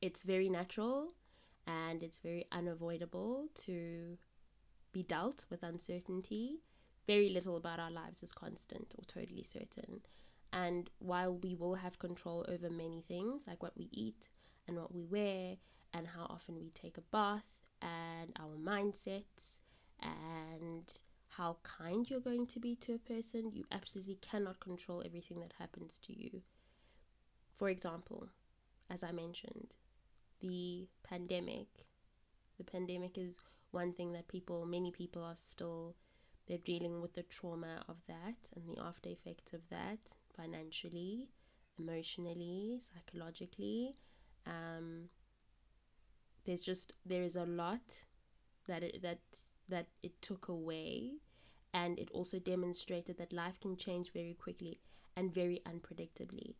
It's 0.00 0.22
very 0.22 0.48
natural 0.48 1.12
and 1.66 2.02
it's 2.02 2.18
very 2.18 2.46
unavoidable 2.52 3.48
to 3.54 4.18
be 4.92 5.02
dealt 5.02 5.44
with 5.50 5.62
uncertainty. 5.62 6.60
Very 7.06 7.28
little 7.28 7.56
about 7.56 7.78
our 7.78 7.90
lives 7.90 8.22
is 8.22 8.32
constant 8.32 8.94
or 8.98 9.04
totally 9.04 9.42
certain. 9.42 10.00
And 10.52 10.90
while 10.98 11.36
we 11.36 11.54
will 11.54 11.74
have 11.74 11.98
control 11.98 12.44
over 12.48 12.70
many 12.70 13.02
things, 13.02 13.42
like 13.46 13.62
what 13.62 13.76
we 13.76 13.88
eat 13.92 14.28
and 14.66 14.76
what 14.76 14.94
we 14.94 15.04
wear, 15.04 15.56
and 15.92 16.06
how 16.06 16.26
often 16.28 16.58
we 16.60 16.70
take 16.70 16.98
a 16.98 17.02
bath, 17.12 17.44
and 17.82 18.32
our 18.38 18.56
mindsets, 18.56 19.58
and 20.00 21.00
how 21.28 21.58
kind 21.62 22.08
you're 22.08 22.20
going 22.20 22.46
to 22.46 22.58
be 22.58 22.74
to 22.76 22.94
a 22.94 22.98
person, 22.98 23.50
you 23.52 23.64
absolutely 23.70 24.16
cannot 24.16 24.60
control 24.60 25.02
everything 25.04 25.40
that 25.40 25.52
happens 25.58 25.98
to 25.98 26.18
you. 26.18 26.42
For 27.56 27.68
example, 27.68 28.28
as 28.90 29.02
I 29.02 29.12
mentioned, 29.12 29.76
the 30.40 30.88
pandemic. 31.02 31.68
The 32.58 32.64
pandemic 32.64 33.18
is 33.18 33.38
one 33.70 33.92
thing 33.92 34.12
that 34.12 34.28
people, 34.28 34.64
many 34.64 34.90
people 34.90 35.22
are 35.22 35.36
still, 35.36 35.96
they're 36.46 36.58
dealing 36.58 37.00
with 37.02 37.14
the 37.14 37.22
trauma 37.24 37.84
of 37.88 37.96
that 38.06 38.36
and 38.54 38.68
the 38.68 38.82
after 38.82 39.10
effects 39.10 39.52
of 39.52 39.60
that 39.70 39.98
financially, 40.36 41.28
emotionally, 41.78 42.80
psychologically. 42.80 43.96
Um, 44.46 45.08
there's 46.44 46.62
just 46.64 46.92
there 47.04 47.22
is 47.22 47.36
a 47.36 47.44
lot 47.44 48.04
that 48.68 48.82
it, 48.82 49.02
that 49.02 49.18
that 49.68 49.86
it 50.02 50.20
took 50.22 50.48
away, 50.48 51.14
and 51.74 51.98
it 51.98 52.10
also 52.12 52.38
demonstrated 52.38 53.18
that 53.18 53.32
life 53.32 53.60
can 53.60 53.76
change 53.76 54.12
very 54.12 54.34
quickly 54.34 54.80
and 55.16 55.32
very 55.34 55.60
unpredictably. 55.66 56.54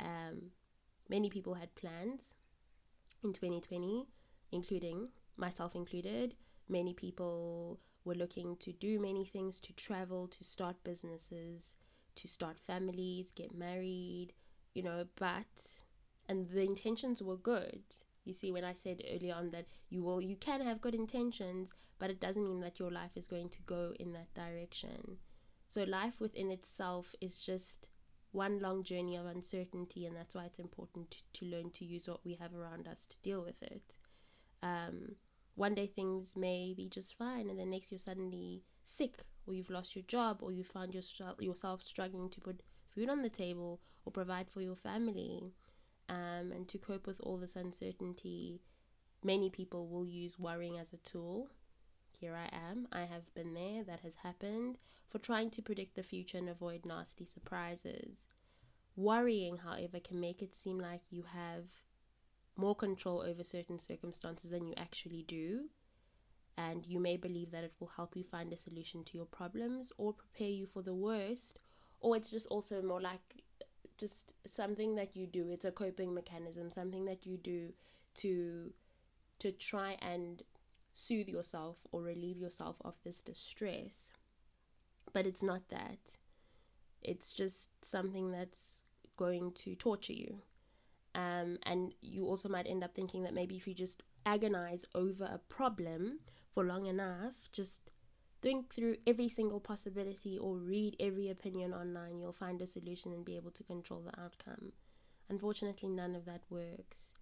Um, 0.00 0.50
many 1.08 1.30
people 1.30 1.54
had 1.54 1.74
plans 1.74 2.34
in 3.22 3.32
2020, 3.32 4.06
including 4.52 5.08
myself 5.36 5.74
included. 5.74 6.34
Many 6.68 6.94
people 6.94 7.80
were 8.04 8.14
looking 8.14 8.56
to 8.56 8.72
do 8.72 8.98
many 8.98 9.24
things 9.24 9.60
to 9.60 9.72
travel, 9.74 10.28
to 10.28 10.44
start 10.44 10.76
businesses, 10.84 11.74
to 12.16 12.28
start 12.28 12.58
families, 12.58 13.30
get 13.34 13.54
married, 13.54 14.32
you 14.74 14.82
know, 14.82 15.04
but 15.16 15.46
and 16.28 16.48
the 16.48 16.62
intentions 16.62 17.22
were 17.22 17.36
good. 17.36 17.82
You 18.24 18.34
see, 18.34 18.52
when 18.52 18.64
I 18.64 18.74
said 18.74 19.02
earlier 19.10 19.34
on 19.34 19.50
that 19.52 19.66
you 19.88 20.02
will, 20.02 20.22
you 20.22 20.36
can 20.36 20.60
have 20.60 20.80
good 20.80 20.94
intentions, 20.94 21.70
but 21.98 22.10
it 22.10 22.20
doesn't 22.20 22.44
mean 22.44 22.60
that 22.60 22.78
your 22.78 22.90
life 22.90 23.16
is 23.16 23.26
going 23.26 23.48
to 23.48 23.62
go 23.62 23.94
in 23.98 24.12
that 24.12 24.32
direction. 24.34 25.16
So, 25.68 25.84
life 25.84 26.20
within 26.20 26.50
itself 26.50 27.14
is 27.20 27.38
just 27.38 27.88
one 28.32 28.60
long 28.60 28.82
journey 28.82 29.16
of 29.16 29.26
uncertainty, 29.26 30.06
and 30.06 30.14
that's 30.14 30.34
why 30.34 30.44
it's 30.44 30.58
important 30.58 31.10
to, 31.10 31.18
to 31.34 31.46
learn 31.46 31.70
to 31.70 31.84
use 31.84 32.06
what 32.06 32.24
we 32.24 32.34
have 32.34 32.54
around 32.54 32.86
us 32.86 33.06
to 33.06 33.16
deal 33.22 33.42
with 33.42 33.62
it. 33.62 33.82
Um, 34.62 35.16
one 35.54 35.74
day 35.74 35.86
things 35.86 36.36
may 36.36 36.74
be 36.76 36.88
just 36.88 37.16
fine, 37.16 37.48
and 37.48 37.58
then 37.58 37.70
next 37.70 37.90
you're 37.90 37.98
suddenly 37.98 38.62
sick, 38.84 39.22
or 39.46 39.54
you've 39.54 39.70
lost 39.70 39.96
your 39.96 40.04
job, 40.04 40.38
or 40.42 40.52
you 40.52 40.64
found 40.64 40.94
yourself 40.94 41.40
yourself 41.40 41.82
struggling 41.82 42.28
to 42.30 42.40
put 42.40 42.62
food 42.94 43.08
on 43.08 43.22
the 43.22 43.30
table 43.30 43.80
or 44.04 44.12
provide 44.12 44.50
for 44.50 44.60
your 44.60 44.76
family. 44.76 45.52
Um, 46.08 46.52
and 46.52 46.66
to 46.68 46.78
cope 46.78 47.06
with 47.06 47.20
all 47.20 47.36
this 47.36 47.56
uncertainty, 47.56 48.62
many 49.22 49.50
people 49.50 49.88
will 49.88 50.06
use 50.06 50.38
worrying 50.38 50.78
as 50.78 50.92
a 50.92 50.98
tool. 50.98 51.48
Here 52.10 52.34
I 52.34 52.48
am. 52.56 52.88
I 52.92 53.02
have 53.02 53.32
been 53.34 53.54
there. 53.54 53.84
That 53.84 54.00
has 54.00 54.16
happened 54.16 54.78
for 55.08 55.18
trying 55.18 55.50
to 55.50 55.62
predict 55.62 55.94
the 55.94 56.02
future 56.02 56.38
and 56.38 56.48
avoid 56.48 56.84
nasty 56.84 57.24
surprises. 57.24 58.22
Worrying, 58.96 59.58
however, 59.58 60.00
can 60.00 60.18
make 60.20 60.42
it 60.42 60.54
seem 60.54 60.78
like 60.78 61.02
you 61.10 61.22
have 61.22 61.64
more 62.56 62.74
control 62.74 63.22
over 63.22 63.44
certain 63.44 63.78
circumstances 63.78 64.50
than 64.50 64.66
you 64.66 64.74
actually 64.76 65.22
do. 65.22 65.68
And 66.56 66.84
you 66.84 66.98
may 66.98 67.16
believe 67.16 67.52
that 67.52 67.62
it 67.62 67.74
will 67.78 67.92
help 67.94 68.16
you 68.16 68.24
find 68.24 68.52
a 68.52 68.56
solution 68.56 69.04
to 69.04 69.16
your 69.16 69.26
problems 69.26 69.92
or 69.96 70.12
prepare 70.12 70.48
you 70.48 70.66
for 70.66 70.82
the 70.82 70.94
worst. 70.94 71.58
Or 72.00 72.16
it's 72.16 72.32
just 72.32 72.46
also 72.48 72.82
more 72.82 73.00
like 73.00 73.44
just 73.98 74.34
something 74.46 74.94
that 74.94 75.16
you 75.16 75.26
do. 75.26 75.50
It's 75.50 75.64
a 75.64 75.72
coping 75.72 76.14
mechanism, 76.14 76.70
something 76.70 77.04
that 77.06 77.26
you 77.26 77.36
do 77.36 77.72
to 78.16 78.72
to 79.40 79.52
try 79.52 79.96
and 80.02 80.42
soothe 80.94 81.28
yourself 81.28 81.76
or 81.92 82.02
relieve 82.02 82.38
yourself 82.38 82.76
of 82.84 82.96
this 83.04 83.20
distress. 83.20 84.10
But 85.12 85.26
it's 85.26 85.42
not 85.42 85.68
that. 85.68 85.98
It's 87.02 87.32
just 87.32 87.70
something 87.84 88.32
that's 88.32 88.84
going 89.16 89.52
to 89.52 89.74
torture 89.76 90.12
you. 90.12 90.42
Um, 91.14 91.58
and 91.64 91.94
you 92.00 92.26
also 92.26 92.48
might 92.48 92.66
end 92.66 92.82
up 92.82 92.94
thinking 92.94 93.22
that 93.22 93.34
maybe 93.34 93.56
if 93.56 93.66
you 93.66 93.74
just 93.74 94.02
agonize 94.26 94.84
over 94.94 95.24
a 95.24 95.38
problem 95.48 96.20
for 96.52 96.64
long 96.64 96.86
enough, 96.86 97.34
just 97.52 97.90
think 98.40 98.72
through 98.72 98.96
every 99.06 99.28
single 99.28 99.60
possibility 99.60 100.38
or 100.38 100.56
read 100.56 100.96
every 101.00 101.28
opinion 101.28 101.72
online, 101.72 102.18
you'll 102.18 102.32
find 102.32 102.60
a 102.62 102.66
solution 102.66 103.12
and 103.12 103.24
be 103.24 103.36
able 103.36 103.50
to 103.52 103.64
control 103.64 104.00
the 104.00 104.20
outcome. 104.20 104.72
Unfortunately, 105.28 105.88
none 105.88 106.14
of 106.14 106.24
that 106.24 106.42
works. 106.50 107.14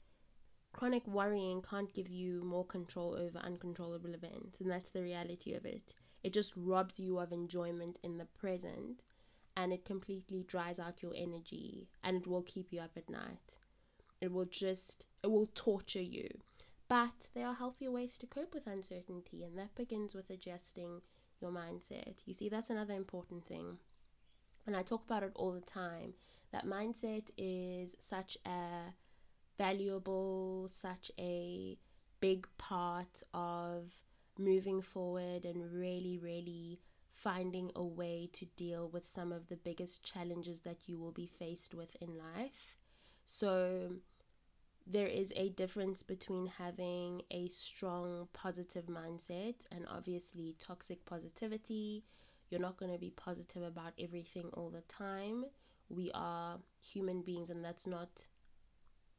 Chronic 0.73 1.07
worrying 1.07 1.63
can't 1.63 1.93
give 1.95 2.09
you 2.09 2.43
more 2.45 2.67
control 2.67 3.15
over 3.15 3.39
uncontrollable 3.39 4.15
events, 4.15 4.61
and 4.61 4.71
that's 4.71 4.91
the 4.91 5.03
reality 5.03 5.55
of 5.55 5.65
it. 5.65 5.95
It 6.23 6.33
just 6.33 6.53
robs 6.57 6.99
you 7.01 7.19
of 7.19 7.33
enjoyment 7.33 7.99
in 8.03 8.19
the 8.19 8.27
present 8.27 9.03
and 9.57 9.73
it 9.73 9.85
completely 9.85 10.45
dries 10.47 10.79
out 10.79 11.03
your 11.03 11.15
energy 11.17 11.89
and 12.05 12.17
it 12.19 12.27
will 12.27 12.43
keep 12.43 12.73
you 12.73 12.81
up 12.81 12.91
at 12.97 13.09
night. 13.09 13.39
It 14.21 14.33
will 14.33 14.45
just, 14.45 15.07
it 15.23 15.31
will 15.31 15.49
torture 15.55 16.03
you. 16.03 16.29
But 16.89 17.29
there 17.35 17.47
are 17.47 17.55
healthier 17.55 17.91
ways 17.91 18.17
to 18.19 18.27
cope 18.27 18.55
with 18.55 18.67
uncertainty, 18.67 19.43
and 19.43 19.59
that 19.59 19.75
begins 19.75 20.15
with 20.15 20.31
adjusting 20.31 21.03
your 21.41 21.51
mindset. 21.51 22.23
You 22.27 22.35
see, 22.35 22.49
that's 22.49 22.71
another 22.71 22.95
important 22.95 23.45
thing. 23.45 23.79
And 24.67 24.77
I 24.77 24.83
talk 24.83 25.05
about 25.05 25.23
it 25.23 25.33
all 25.35 25.53
the 25.53 25.61
time. 25.61 26.15
That 26.53 26.67
mindset 26.67 27.25
is 27.37 27.97
such 27.99 28.37
a 28.47 28.93
valuable, 29.59 30.69
such 30.69 31.11
a 31.19 31.79
big 32.21 32.47
part 32.59 33.23
of 33.35 33.93
moving 34.39 34.83
forward 34.83 35.45
and 35.45 35.73
really, 35.73 36.19
really 36.19 36.81
finding 37.11 37.71
a 37.75 37.85
way 37.85 38.29
to 38.35 38.45
deal 38.57 38.89
with 38.89 39.07
some 39.07 39.33
of 39.33 39.49
the 39.49 39.57
biggest 39.57 40.03
challenges 40.05 40.61
that 40.61 40.89
you 40.89 40.99
will 40.99 41.13
be 41.13 41.27
faced 41.27 41.75
with 41.75 41.97
in 42.01 42.19
life. 42.19 42.77
So, 43.25 43.93
there 44.87 45.07
is 45.09 45.33
a 45.37 45.51
difference 45.51 46.03
between 46.03 46.47
having 46.47 47.23
a 47.31 47.49
strong 47.49 48.29
positive 48.33 48.87
mindset 48.87 49.55
and 49.73 49.85
obviously 49.89 50.55
toxic 50.59 51.05
positivity. 51.05 52.05
You're 52.51 52.61
not 52.61 52.77
going 52.77 52.93
to 52.93 52.99
be 52.99 53.11
positive 53.11 53.63
about 53.63 53.93
everything 53.99 54.51
all 54.53 54.71
the 54.71 54.83
time. 54.83 55.45
We 55.89 56.11
are 56.15 56.59
human 56.81 57.23
beings, 57.23 57.51
and 57.51 57.65
that's 57.65 57.87
not 57.87 58.27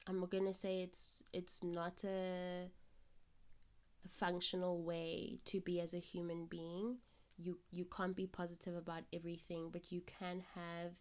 I'm 0.07 0.25
gonna 0.25 0.53
say 0.53 0.81
it's 0.81 1.21
it's 1.33 1.63
not 1.63 2.03
a, 2.05 2.67
a 4.05 4.09
functional 4.09 4.81
way 4.83 5.39
to 5.45 5.59
be 5.61 5.79
as 5.81 5.93
a 5.93 5.99
human 5.99 6.45
being. 6.45 6.97
You 7.37 7.59
you 7.71 7.85
can't 7.85 8.15
be 8.15 8.27
positive 8.27 8.75
about 8.75 9.03
everything, 9.13 9.69
but 9.71 9.91
you 9.91 10.01
can 10.01 10.43
have 10.55 10.93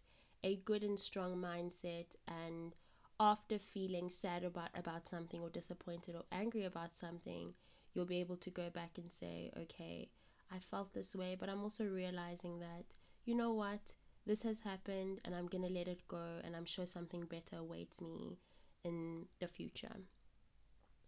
a 0.43 0.57
good 0.57 0.83
and 0.83 0.99
strong 0.99 1.37
mindset 1.37 2.07
and 2.27 2.75
after 3.19 3.59
feeling 3.59 4.09
sad 4.09 4.43
about 4.43 4.69
about 4.75 5.07
something 5.07 5.41
or 5.41 5.49
disappointed 5.49 6.15
or 6.15 6.23
angry 6.31 6.63
about 6.65 6.95
something, 6.95 7.53
you'll 7.93 8.05
be 8.05 8.19
able 8.19 8.37
to 8.37 8.49
go 8.49 8.69
back 8.69 8.97
and 8.97 9.11
say, 9.11 9.51
okay, 9.57 10.09
I 10.51 10.59
felt 10.59 10.93
this 10.93 11.15
way, 11.15 11.35
but 11.39 11.49
I'm 11.49 11.63
also 11.63 11.85
realizing 11.85 12.59
that 12.59 12.85
you 13.25 13.35
know 13.35 13.53
what, 13.53 13.81
this 14.25 14.41
has 14.43 14.61
happened 14.61 15.21
and 15.25 15.35
I'm 15.35 15.47
gonna 15.47 15.69
let 15.69 15.87
it 15.87 16.07
go 16.07 16.39
and 16.43 16.55
I'm 16.55 16.65
sure 16.65 16.85
something 16.85 17.25
better 17.25 17.57
awaits 17.57 18.01
me 18.01 18.37
in 18.83 19.25
the 19.39 19.47
future. 19.47 19.95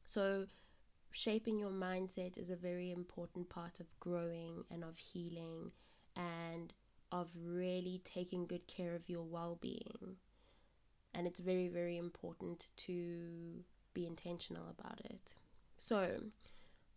So, 0.04 0.48
shaping 1.12 1.60
your 1.60 1.72
mindset 1.72 2.38
is 2.38 2.50
a 2.50 2.56
very 2.56 2.92
important 2.92 3.50
part 3.50 3.80
of 3.80 4.00
growing 4.00 4.66
and 4.72 4.84
of 4.84 4.98
healing 4.98 5.72
and 6.16 6.74
of 7.12 7.30
really 7.36 8.02
taking 8.04 8.46
good 8.48 8.68
care 8.68 8.96
of 8.96 9.10
your 9.10 9.24
well 9.24 9.56
being. 9.62 10.18
And 11.14 11.28
it's 11.28 11.40
very, 11.40 11.68
very 11.68 11.98
important 11.98 12.68
to 12.78 13.64
be 13.94 14.06
intentional 14.06 14.70
about 14.70 15.02
it. 15.06 15.34
So, 15.78 16.22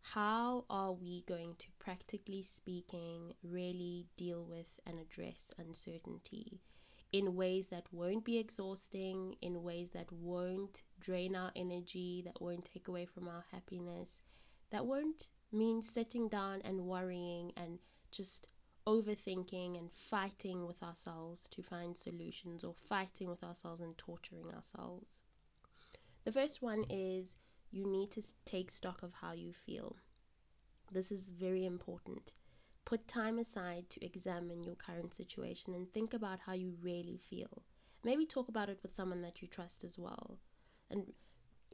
how 0.02 0.64
are 0.69 0.92
we 0.92 1.23
going 1.26 1.54
to, 1.59 1.66
practically 1.78 2.42
speaking, 2.42 3.35
really 3.42 4.07
deal 4.16 4.45
with 4.45 4.81
and 4.87 4.99
address 4.99 5.50
uncertainty 5.59 6.61
in 7.12 7.37
ways 7.37 7.66
that 7.69 7.87
won't 7.92 8.25
be 8.25 8.38
exhausting, 8.38 9.37
in 9.42 9.62
ways 9.62 9.90
that 9.90 10.11
won't 10.11 10.83
drain 10.99 11.37
our 11.37 11.52
energy, 11.54 12.23
that 12.25 12.40
won't 12.40 12.64
take 12.64 12.88
away 12.88 13.04
from 13.04 13.28
our 13.28 13.45
happiness, 13.52 14.23
that 14.71 14.87
won't 14.87 15.31
mean 15.52 15.83
sitting 15.83 16.28
down 16.28 16.62
and 16.62 16.81
worrying 16.87 17.52
and 17.57 17.78
just 18.11 18.49
overthinking 18.87 19.79
and 19.79 19.93
fighting 19.93 20.67
with 20.67 20.83
ourselves 20.83 21.49
to 21.49 21.62
find 21.62 21.97
solutions 21.97 22.65
or 22.65 22.75
fighting 22.75 23.29
with 23.29 23.45
ourselves 23.45 23.81
and 23.81 23.97
torturing 23.97 24.53
ourselves. 24.55 25.23
The 26.25 26.33
first 26.33 26.62
one 26.62 26.85
is 26.91 27.37
you 27.71 27.87
need 27.87 28.11
to 28.12 28.23
take 28.45 28.71
stock 28.71 29.03
of 29.03 29.15
how 29.21 29.35
you 29.35 29.53
feel. 29.53 29.97
This 30.91 31.11
is 31.11 31.31
very 31.31 31.65
important. 31.65 32.35
Put 32.85 33.09
time 33.09 33.39
aside 33.39 33.89
to 33.91 34.05
examine 34.05 34.65
your 34.65 34.75
current 34.75 35.15
situation 35.15 35.75
and 35.75 35.91
think 35.93 36.12
about 36.12 36.41
how 36.47 36.53
you 36.53 36.75
really 36.83 37.19
feel. 37.19 37.62
Maybe 38.05 38.27
talk 38.27 38.49
about 38.49 38.69
it 38.69 38.81
with 38.83 38.95
someone 38.95 39.23
that 39.23 39.41
you 39.41 39.49
trust 39.49 39.85
as 39.85 39.99
well. 39.99 40.39
And 40.91 41.12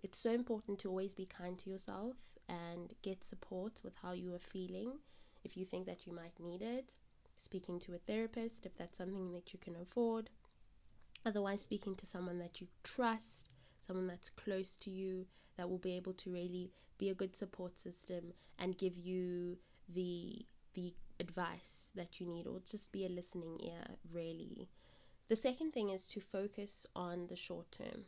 it's 0.02 0.18
so 0.18 0.30
important 0.30 0.78
to 0.80 0.88
always 0.88 1.14
be 1.14 1.26
kind 1.26 1.58
to 1.58 1.70
yourself 1.70 2.16
and 2.48 2.94
get 3.02 3.24
support 3.24 3.80
with 3.82 3.96
how 4.02 4.12
you 4.12 4.32
are 4.34 4.38
feeling 4.38 4.92
if 5.44 5.56
you 5.56 5.64
think 5.64 5.86
that 5.86 6.06
you 6.06 6.12
might 6.12 6.38
need 6.38 6.62
it. 6.62 6.94
Speaking 7.36 7.78
to 7.80 7.94
a 7.94 7.98
therapist 7.98 8.66
if 8.66 8.76
that's 8.76 8.98
something 8.98 9.32
that 9.32 9.52
you 9.52 9.58
can 9.58 9.76
afford. 9.76 10.30
Otherwise, 11.24 11.62
speaking 11.62 11.94
to 11.96 12.06
someone 12.06 12.38
that 12.38 12.60
you 12.60 12.66
trust, 12.84 13.50
someone 13.86 14.06
that's 14.06 14.30
close 14.30 14.76
to 14.76 14.90
you, 14.90 15.26
that 15.56 15.68
will 15.68 15.78
be 15.78 15.96
able 15.96 16.12
to 16.14 16.32
really 16.32 16.70
be 16.98 17.10
a 17.10 17.14
good 17.14 17.34
support 17.34 17.78
system 17.78 18.32
and 18.58 18.78
give 18.78 18.96
you 18.96 19.58
the 19.94 20.44
the 20.74 20.94
advice 21.20 21.90
that 21.94 22.20
you 22.20 22.26
need 22.26 22.46
or 22.46 22.60
just 22.64 22.92
be 22.92 23.04
a 23.04 23.08
listening 23.08 23.58
ear, 23.60 23.96
really. 24.12 24.68
The 25.28 25.36
second 25.36 25.72
thing 25.72 25.90
is 25.90 26.06
to 26.08 26.20
focus 26.20 26.86
on 26.94 27.26
the 27.26 27.36
short 27.36 27.72
term. 27.72 28.04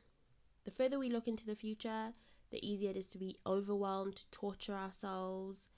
The 0.65 0.71
further 0.71 0.99
we 0.99 1.09
look 1.09 1.27
into 1.27 1.47
the 1.47 1.57
future, 1.57 2.13
the 2.51 2.65
easier 2.67 2.91
it 2.91 2.97
is 2.97 3.09
to 3.09 3.19
be 3.19 3.39
overwhelmed, 3.47 4.17
to 4.17 4.31
torture 4.31 4.75
ourselves, 4.75 5.69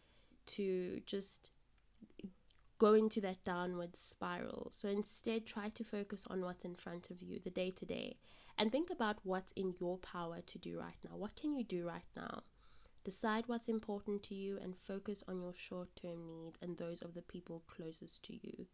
to 0.46 1.00
just 1.06 1.50
go 2.78 2.94
into 2.94 3.20
that 3.20 3.44
downward 3.44 3.94
spiral. 3.94 4.68
So 4.72 4.88
instead, 4.88 5.46
try 5.46 5.68
to 5.68 5.84
focus 5.84 6.26
on 6.28 6.40
what's 6.40 6.64
in 6.64 6.74
front 6.74 7.10
of 7.10 7.22
you, 7.22 7.38
the 7.38 7.50
day 7.50 7.70
to 7.70 7.86
day, 7.86 8.16
and 8.58 8.72
think 8.72 8.90
about 8.90 9.18
what's 9.22 9.52
in 9.52 9.74
your 9.78 9.98
power 9.98 10.40
to 10.44 10.58
do 10.58 10.80
right 10.80 10.98
now. 11.08 11.16
What 11.16 11.36
can 11.36 11.54
you 11.54 11.62
do 11.64 11.86
right 11.86 12.08
now? 12.16 12.42
Decide 13.04 13.44
what's 13.46 13.68
important 13.68 14.22
to 14.24 14.34
you 14.34 14.58
and 14.62 14.76
focus 14.76 15.22
on 15.26 15.40
your 15.40 15.54
short 15.54 15.94
term 15.96 16.26
needs 16.26 16.58
and 16.60 16.76
those 16.76 17.02
of 17.02 17.14
the 17.14 17.22
people 17.22 17.62
closest 17.66 18.22
to 18.24 18.34
you. 18.34 18.66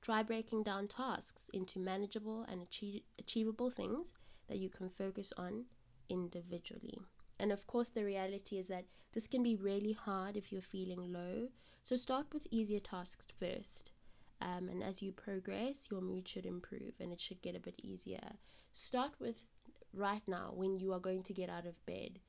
Try 0.00 0.22
breaking 0.22 0.62
down 0.62 0.88
tasks 0.88 1.50
into 1.52 1.78
manageable 1.78 2.42
and 2.48 2.62
achieve- 2.62 3.02
achievable 3.18 3.70
things 3.70 4.14
that 4.48 4.58
you 4.58 4.70
can 4.70 4.88
focus 4.88 5.32
on 5.36 5.66
individually. 6.08 6.98
And 7.40 7.50
of 7.50 7.66
course, 7.66 7.88
the 7.88 8.04
reality 8.04 8.58
is 8.58 8.68
that 8.68 8.84
this 9.12 9.26
can 9.26 9.42
be 9.42 9.56
really 9.56 9.92
hard 9.92 10.36
if 10.36 10.52
you're 10.52 10.62
feeling 10.62 11.12
low. 11.12 11.48
So 11.82 11.96
start 11.96 12.26
with 12.32 12.46
easier 12.50 12.80
tasks 12.80 13.26
first. 13.38 13.92
Um, 14.40 14.68
and 14.68 14.82
as 14.82 15.02
you 15.02 15.12
progress, 15.12 15.88
your 15.90 16.00
mood 16.00 16.28
should 16.28 16.46
improve 16.46 16.94
and 17.00 17.12
it 17.12 17.20
should 17.20 17.42
get 17.42 17.56
a 17.56 17.60
bit 17.60 17.80
easier. 17.82 18.36
Start 18.72 19.12
with 19.18 19.46
right 19.92 20.22
now 20.28 20.52
when 20.54 20.78
you 20.78 20.92
are 20.92 21.00
going 21.00 21.22
to 21.24 21.32
get 21.32 21.50
out 21.50 21.66
of 21.66 21.84
bed 21.86 22.20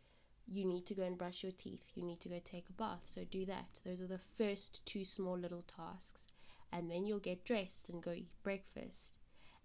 you 0.48 0.66
need 0.66 0.86
to 0.86 0.94
go 0.94 1.04
and 1.04 1.18
brush 1.18 1.44
your 1.44 1.52
teeth, 1.52 1.92
you 1.96 2.04
need 2.04 2.20
to 2.20 2.30
go 2.30 2.40
take 2.44 2.70
a 2.70 2.74
bath. 2.74 3.04
So 3.06 3.24
do 3.24 3.46
that. 3.46 3.80
Those 3.86 4.02
are 4.02 4.08
the 4.08 4.20
first 4.38 4.86
two 4.86 5.06
small 5.06 5.38
little 5.38 5.62
tasks. 5.62 6.20
And 6.74 6.90
then 6.90 7.06
you'll 7.06 7.20
get 7.20 7.46
dressed 7.46 7.90
and 7.90 8.02
go 8.02 8.12
eat 8.12 8.30
breakfast. 8.44 9.20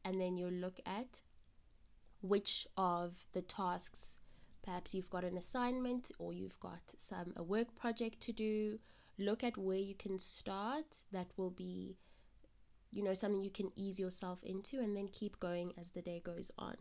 And 0.04 0.20
then 0.20 0.36
you'll 0.36 0.50
look 0.50 0.78
at 0.86 1.22
which 2.20 2.66
of 2.76 3.24
the 3.32 3.42
tasks 3.42 4.15
perhaps 4.66 4.94
you've 4.94 5.10
got 5.10 5.24
an 5.24 5.38
assignment 5.38 6.10
or 6.18 6.34
you've 6.34 6.60
got 6.60 6.82
some 6.98 7.32
a 7.36 7.42
work 7.42 7.74
project 7.74 8.20
to 8.20 8.32
do 8.32 8.78
look 9.18 9.42
at 9.42 9.56
where 9.56 9.78
you 9.78 9.94
can 9.94 10.18
start 10.18 10.84
that 11.12 11.28
will 11.38 11.50
be 11.50 11.96
you 12.92 13.02
know 13.02 13.14
something 13.14 13.40
you 13.40 13.50
can 13.50 13.70
ease 13.76 13.98
yourself 13.98 14.42
into 14.42 14.80
and 14.80 14.94
then 14.94 15.08
keep 15.08 15.40
going 15.40 15.72
as 15.78 15.88
the 15.90 16.02
day 16.02 16.20
goes 16.24 16.50
on 16.58 16.76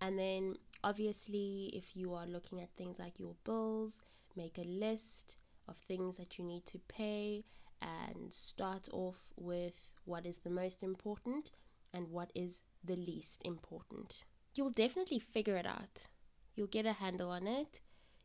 and 0.00 0.18
then 0.18 0.56
Obviously, 0.82 1.70
if 1.74 1.94
you 1.94 2.14
are 2.14 2.26
looking 2.26 2.62
at 2.62 2.70
things 2.70 2.98
like 2.98 3.20
your 3.20 3.34
bills, 3.44 4.00
make 4.34 4.56
a 4.56 4.62
list 4.62 5.36
of 5.68 5.76
things 5.76 6.16
that 6.16 6.38
you 6.38 6.44
need 6.44 6.64
to 6.66 6.78
pay 6.88 7.44
and 7.82 8.32
start 8.32 8.88
off 8.92 9.18
with 9.36 9.74
what 10.06 10.24
is 10.24 10.38
the 10.38 10.48
most 10.48 10.82
important 10.82 11.50
and 11.92 12.08
what 12.08 12.32
is 12.34 12.62
the 12.82 12.96
least 12.96 13.42
important. 13.44 14.24
You'll 14.54 14.70
definitely 14.70 15.18
figure 15.18 15.56
it 15.56 15.66
out. 15.66 16.06
You'll 16.54 16.66
get 16.66 16.86
a 16.86 16.92
handle 16.92 17.30
on 17.30 17.46
it 17.46 17.80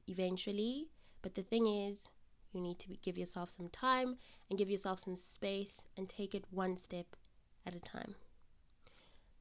eventually, 0.07 0.89
but 1.21 1.35
the 1.35 1.43
thing 1.43 1.67
is, 1.67 2.05
you 2.53 2.61
need 2.61 2.79
to 2.79 2.95
give 3.01 3.17
yourself 3.17 3.49
some 3.55 3.69
time 3.69 4.17
and 4.49 4.57
give 4.57 4.69
yourself 4.69 4.99
some 4.99 5.15
space 5.15 5.81
and 5.97 6.07
take 6.07 6.33
it 6.33 6.45
one 6.51 6.77
step 6.77 7.07
at 7.65 7.75
a 7.75 7.79
time. 7.79 8.15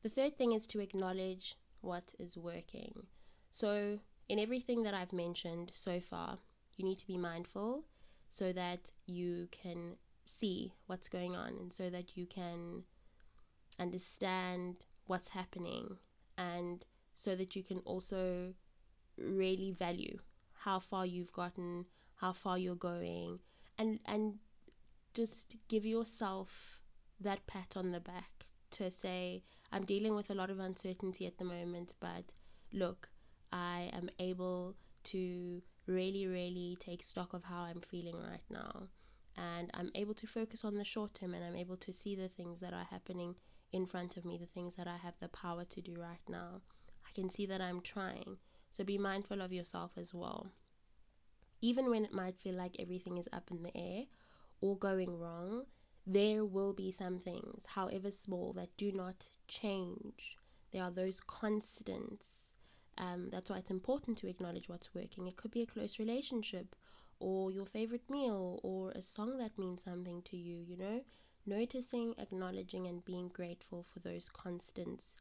The 0.03 0.09
third 0.09 0.37
thing 0.37 0.53
is 0.53 0.67
to 0.69 0.81
acknowledge 0.81 1.57
what 1.81 2.15
is 2.19 2.37
working. 2.37 3.07
So, 3.51 3.99
in 4.29 4.39
everything 4.39 4.83
that 4.83 4.95
I've 4.95 5.13
mentioned 5.13 5.71
so 5.75 6.01
far, 6.01 6.39
you 6.77 6.85
need 6.85 6.99
to 6.99 7.07
be 7.07 7.17
mindful 7.17 7.85
so 8.31 8.53
that 8.53 8.91
you 9.07 9.49
can 9.51 9.97
see 10.27 10.73
what's 10.87 11.09
going 11.09 11.37
on 11.37 11.49
and 11.61 11.73
so 11.73 11.91
that 11.91 12.17
you 12.17 12.27
can 12.27 12.83
understand 13.79 14.85
what's 15.07 15.29
happening 15.29 15.97
and 16.37 16.85
so 17.15 17.37
that 17.37 17.55
you 17.55 17.63
can 17.63 17.79
also 17.81 18.53
really 19.19 19.71
value 19.71 20.19
how 20.53 20.79
far 20.79 21.05
you've 21.07 21.33
gotten, 21.33 21.85
how 22.17 22.33
far 22.33 22.59
you're 22.59 22.75
going 22.75 23.39
and 23.79 24.01
and 24.07 24.35
just 25.15 25.57
give 25.69 25.85
yourself 25.85 26.81
that 27.21 27.47
pat 27.47 27.77
on 27.77 27.93
the 27.93 28.01
back 28.01 28.47
to 28.71 28.91
say, 28.91 29.43
I'm 29.73 29.85
dealing 29.85 30.15
with 30.15 30.31
a 30.31 30.35
lot 30.35 30.51
of 30.51 30.59
uncertainty 30.59 31.27
at 31.27 31.39
the 31.39 31.45
moment, 31.45 31.95
but 32.01 32.25
look, 32.73 33.09
I 33.53 33.91
am 33.93 34.11
able 34.19 34.75
to 35.05 35.63
really, 35.87 36.27
really 36.27 36.77
take 36.81 37.03
stock 37.03 37.33
of 37.35 37.45
how 37.45 37.63
I'm 37.63 37.81
feeling 37.81 38.17
right 38.17 38.43
now. 38.51 38.89
And 39.37 39.71
I'm 39.75 39.91
able 39.95 40.15
to 40.15 40.27
focus 40.27 40.65
on 40.65 40.75
the 40.75 40.85
short 40.85 41.15
term 41.15 41.35
and 41.35 41.45
I'm 41.45 41.57
able 41.57 41.77
to 41.79 41.93
see 41.93 42.17
the 42.17 42.29
things 42.29 42.61
that 42.61 42.73
are 42.73 42.87
happening 42.91 43.35
in 43.73 43.87
front 43.87 44.17
of 44.17 44.25
me, 44.25 44.39
the 44.39 44.47
things 44.47 44.75
that 44.75 44.89
I 44.89 44.97
have 44.97 45.15
the 45.21 45.29
power 45.29 45.65
to 45.65 45.81
do 45.81 45.95
right 45.99 46.23
now. 46.29 46.63
I 47.07 47.13
can 47.15 47.31
see 47.31 47.47
that 47.47 47.61
I'm 47.61 47.81
trying. 47.81 48.37
So 48.77 48.83
be 48.83 48.99
mindful 48.99 49.41
of 49.41 49.53
yourself 49.53 49.93
as 49.97 50.13
well. 50.13 50.51
Even 51.61 51.91
when 51.91 52.05
it 52.05 52.13
might 52.13 52.37
feel 52.37 52.57
like 52.57 52.75
everything 52.81 53.19
is 53.19 53.29
up 53.33 53.53
in 53.53 53.63
the 53.63 53.77
air 53.77 54.07
or 54.61 54.77
going 54.77 55.17
wrong, 55.17 55.67
there 56.05 56.45
will 56.45 56.73
be 56.73 56.91
some 56.91 57.21
things, 57.21 57.65
however 57.67 58.11
small, 58.11 58.53
that 58.55 58.77
do 58.77 58.91
not 58.91 59.29
change. 59.47 60.37
There 60.73 60.83
are 60.83 60.91
those 60.91 61.21
constants. 61.21 62.51
Um, 62.99 63.31
that's 63.31 63.49
why 63.49 63.59
it's 63.59 63.71
important 63.71 64.19
to 64.19 64.29
acknowledge 64.29 64.69
what's 64.69 64.93
working. 64.93 65.29
It 65.29 65.37
could 65.37 65.53
be 65.53 65.63
a 65.63 65.67
close 65.67 66.01
relationship, 66.01 66.75
or 67.21 67.53
your 67.53 67.67
favorite 67.67 68.11
meal, 68.11 68.59
or 68.65 68.91
a 68.91 69.03
song 69.03 69.39
that 69.39 69.57
means 69.57 69.85
something 69.85 70.21
to 70.23 70.37
you, 70.37 70.59
you 70.59 70.77
know? 70.77 71.05
Noticing, 71.47 72.17
acknowledging, 72.19 72.89
and 72.89 73.05
being 73.05 73.29
grateful 73.29 73.85
for 73.85 74.01
those 74.01 74.29
constants 74.29 75.15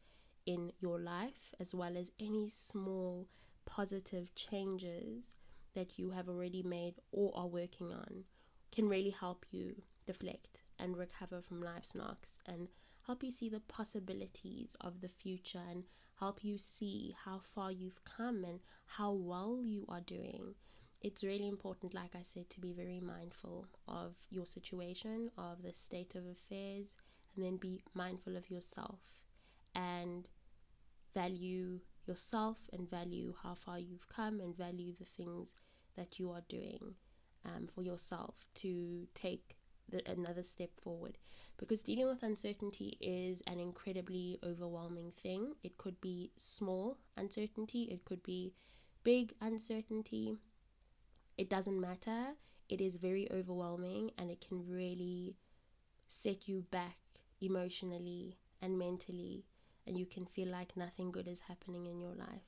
in 0.46 0.72
your 0.80 1.00
life, 1.00 1.54
as 1.60 1.74
well 1.74 1.96
as 1.98 2.12
any 2.20 2.50
small 2.50 3.28
positive 3.66 4.34
changes 4.36 5.32
that 5.74 5.98
you 5.98 6.12
have 6.12 6.28
already 6.28 6.62
made 6.62 6.96
or 7.12 7.32
are 7.36 7.48
working 7.48 7.92
on 7.92 8.24
can 8.72 8.90
really 8.90 9.10
help 9.10 9.46
you 9.52 9.82
deflect 10.06 10.62
and 10.80 10.98
recover 10.98 11.42
from 11.42 11.62
life's 11.62 11.96
knocks 11.96 12.38
and 12.46 12.68
help 13.06 13.24
you 13.24 13.32
see 13.32 13.50
the 13.50 13.60
possibilities 13.62 14.76
of 14.82 15.00
the 15.02 15.08
future 15.08 15.62
and 15.70 15.84
help 16.20 16.44
you 16.44 16.58
see 16.58 17.16
how 17.24 17.40
far 17.40 17.72
you've 17.72 18.04
come 18.04 18.44
and 18.44 18.60
how 18.86 19.12
well 19.12 19.62
you 19.64 19.86
are 19.90 20.02
doing. 20.02 20.54
It's 21.02 21.24
really 21.24 21.48
important, 21.48 21.94
like 21.94 22.16
I 22.16 22.24
said, 22.24 22.50
to 22.52 22.60
be 22.60 22.74
very 22.74 23.00
mindful 23.00 23.68
of 23.88 24.16
your 24.30 24.46
situation, 24.46 25.32
of 25.38 25.62
the 25.62 25.74
state 25.74 26.16
of 26.16 26.26
affairs, 26.26 26.96
and 27.36 27.44
then 27.44 27.58
be 27.58 27.82
mindful 27.94 28.38
of 28.38 28.50
yourself 28.50 29.00
and 29.76 30.30
value 31.14 31.80
yourself 32.06 32.70
and 32.74 32.90
value 32.90 33.34
how 33.44 33.54
far 33.54 33.80
you've 33.80 34.10
come 34.10 34.40
and 34.40 34.56
value 34.58 34.94
the 34.94 35.06
things 35.06 35.56
that 35.96 36.20
you 36.20 36.32
are 36.32 36.42
doing 36.50 36.96
um, 37.46 37.68
for 37.74 37.82
yourself 37.84 38.36
to 38.56 39.08
take 39.14 39.58
the, 39.90 40.02
another 40.10 40.44
step 40.44 40.70
forward 40.82 41.18
because 41.58 41.84
dealing 41.84 42.08
with 42.08 42.24
uncertainty 42.24 42.98
is 43.02 43.42
an 43.48 43.60
incredibly 43.60 44.40
overwhelming 44.44 45.12
thing. 45.22 45.54
It 45.64 45.78
could 45.78 46.00
be 46.02 46.32
small 46.38 46.98
uncertainty, 47.18 47.84
it 47.84 48.06
could 48.06 48.24
be 48.24 48.54
big 49.04 49.34
uncertainty. 49.42 50.38
It 51.38 51.50
doesn't 51.50 51.80
matter. 51.80 52.36
It 52.70 52.82
is 52.82 52.98
very 52.98 53.32
overwhelming 53.32 54.12
and 54.18 54.32
it 54.32 54.42
can 54.48 54.66
really 54.68 55.36
set 56.08 56.48
you 56.48 56.66
back 56.72 56.98
emotionally 57.42 58.38
and 58.62 58.78
mentally, 58.80 59.46
and 59.88 59.98
you 59.98 60.06
can 60.06 60.26
feel 60.26 60.48
like 60.48 60.76
nothing 60.78 61.12
good 61.12 61.28
is 61.28 61.42
happening 61.42 61.86
in 61.86 62.00
your 62.00 62.14
life. 62.16 62.48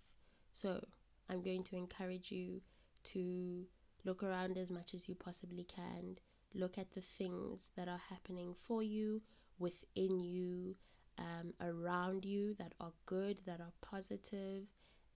So, 0.54 0.84
I'm 1.30 1.42
going 1.42 1.64
to 1.66 1.76
encourage 1.76 2.32
you 2.32 2.62
to 3.06 3.66
look 4.04 4.24
around 4.24 4.58
as 4.58 4.70
much 4.70 4.94
as 4.94 5.10
you 5.10 5.16
possibly 5.16 5.64
can. 5.64 6.18
Look 6.54 6.78
at 6.78 6.94
the 6.94 7.02
things 7.02 7.70
that 7.76 7.88
are 7.88 8.02
happening 8.10 8.56
for 8.68 8.84
you, 8.84 9.22
within 9.60 10.20
you, 10.20 10.76
um, 11.18 11.54
around 11.62 12.26
you 12.26 12.54
that 12.56 12.74
are 12.80 12.94
good, 13.06 13.42
that 13.46 13.60
are 13.60 13.74
positive, 13.82 14.64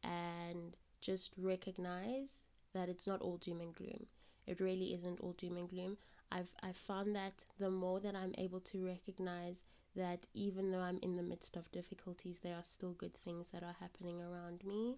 and 0.04 0.76
just 1.02 1.32
recognize 1.38 2.30
that 2.74 2.90
it's 2.90 3.08
not 3.08 3.22
all 3.22 3.38
doom 3.38 3.62
and 3.62 3.76
gloom. 3.76 4.06
It 4.48 4.60
really 4.60 4.94
isn't 4.94 5.20
all 5.20 5.34
doom 5.34 5.58
and 5.58 5.70
gloom. 5.70 5.98
I've 6.32 6.52
I've 6.62 6.78
found 6.78 7.16
that 7.16 7.46
the 7.60 7.70
more 7.70 8.00
that 8.00 8.16
I'm 8.16 8.34
able 8.38 8.60
to 8.62 8.86
recognize 8.86 9.68
that 10.00 10.26
even 10.34 10.72
though 10.72 10.80
I'm 10.80 11.00
in 11.02 11.18
the 11.18 11.24
midst 11.24 11.58
of 11.58 11.72
difficulties, 11.72 12.40
there 12.42 12.56
are 12.56 12.64
still 12.64 12.94
good 12.94 13.14
things 13.14 13.48
that 13.52 13.64
are 13.64 13.76
happening 13.80 14.22
around 14.22 14.64
me, 14.64 14.98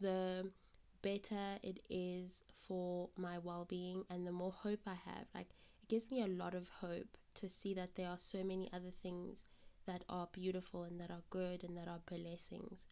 the 0.00 0.50
better 1.02 1.58
it 1.62 1.80
is 1.88 2.44
for 2.66 3.08
my 3.16 3.38
well 3.38 3.64
being 3.64 4.04
and 4.10 4.26
the 4.26 4.32
more 4.32 4.52
hope 4.52 4.80
I 4.86 4.94
have. 4.94 5.26
Like, 5.34 5.50
it 5.82 5.88
gives 5.88 6.10
me 6.10 6.22
a 6.22 6.26
lot 6.26 6.54
of 6.54 6.68
hope 6.68 7.16
to 7.34 7.48
see 7.48 7.74
that 7.74 7.94
there 7.94 8.08
are 8.08 8.18
so 8.18 8.42
many 8.42 8.68
other 8.72 8.90
things 9.02 9.44
that 9.86 10.04
are 10.08 10.28
beautiful 10.32 10.82
and 10.82 11.00
that 11.00 11.10
are 11.10 11.22
good 11.30 11.62
and 11.62 11.76
that 11.76 11.88
are 11.88 12.00
blessings 12.06 12.86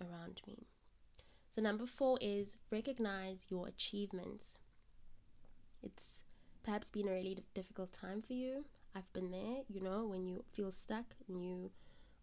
around 0.00 0.40
me. 0.46 0.66
So, 1.50 1.60
number 1.60 1.86
four 1.86 2.18
is 2.22 2.56
recognize 2.70 3.44
your 3.50 3.68
achievements. 3.68 4.58
It's 5.82 6.24
perhaps 6.62 6.90
been 6.90 7.08
a 7.08 7.12
really 7.12 7.44
difficult 7.52 7.92
time 7.92 8.22
for 8.22 8.32
you. 8.32 8.64
I've 8.94 9.12
been 9.12 9.30
there, 9.30 9.62
you 9.68 9.80
know, 9.80 10.06
when 10.06 10.26
you 10.26 10.44
feel 10.52 10.70
stuck 10.70 11.14
and 11.28 11.42
you 11.44 11.70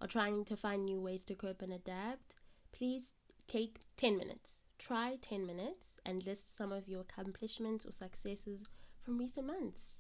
are 0.02 0.08
trying 0.08 0.46
to 0.46 0.56
find 0.56 0.86
new 0.86 1.00
ways 1.00 1.26
to 1.26 1.36
cope 1.36 1.62
and 1.62 1.74
adapt. 1.74 2.36
Please 2.72 3.14
take 3.48 3.80
10 3.98 4.18
minutes 4.18 4.60
Try 4.80 5.18
10 5.22 5.46
minutes 5.46 5.88
and 6.06 6.26
list 6.26 6.56
some 6.56 6.72
of 6.72 6.88
your 6.88 7.02
accomplishments 7.02 7.86
or 7.86 7.92
successes 7.92 8.64
from 9.02 9.18
recent 9.18 9.46
months. 9.46 9.98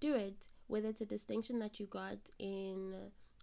Do 0.00 0.14
it, 0.14 0.46
whether 0.66 0.88
it's 0.88 1.00
a 1.00 1.06
distinction 1.06 1.58
that 1.60 1.80
you 1.80 1.86
got 1.86 2.18
in 2.38 2.94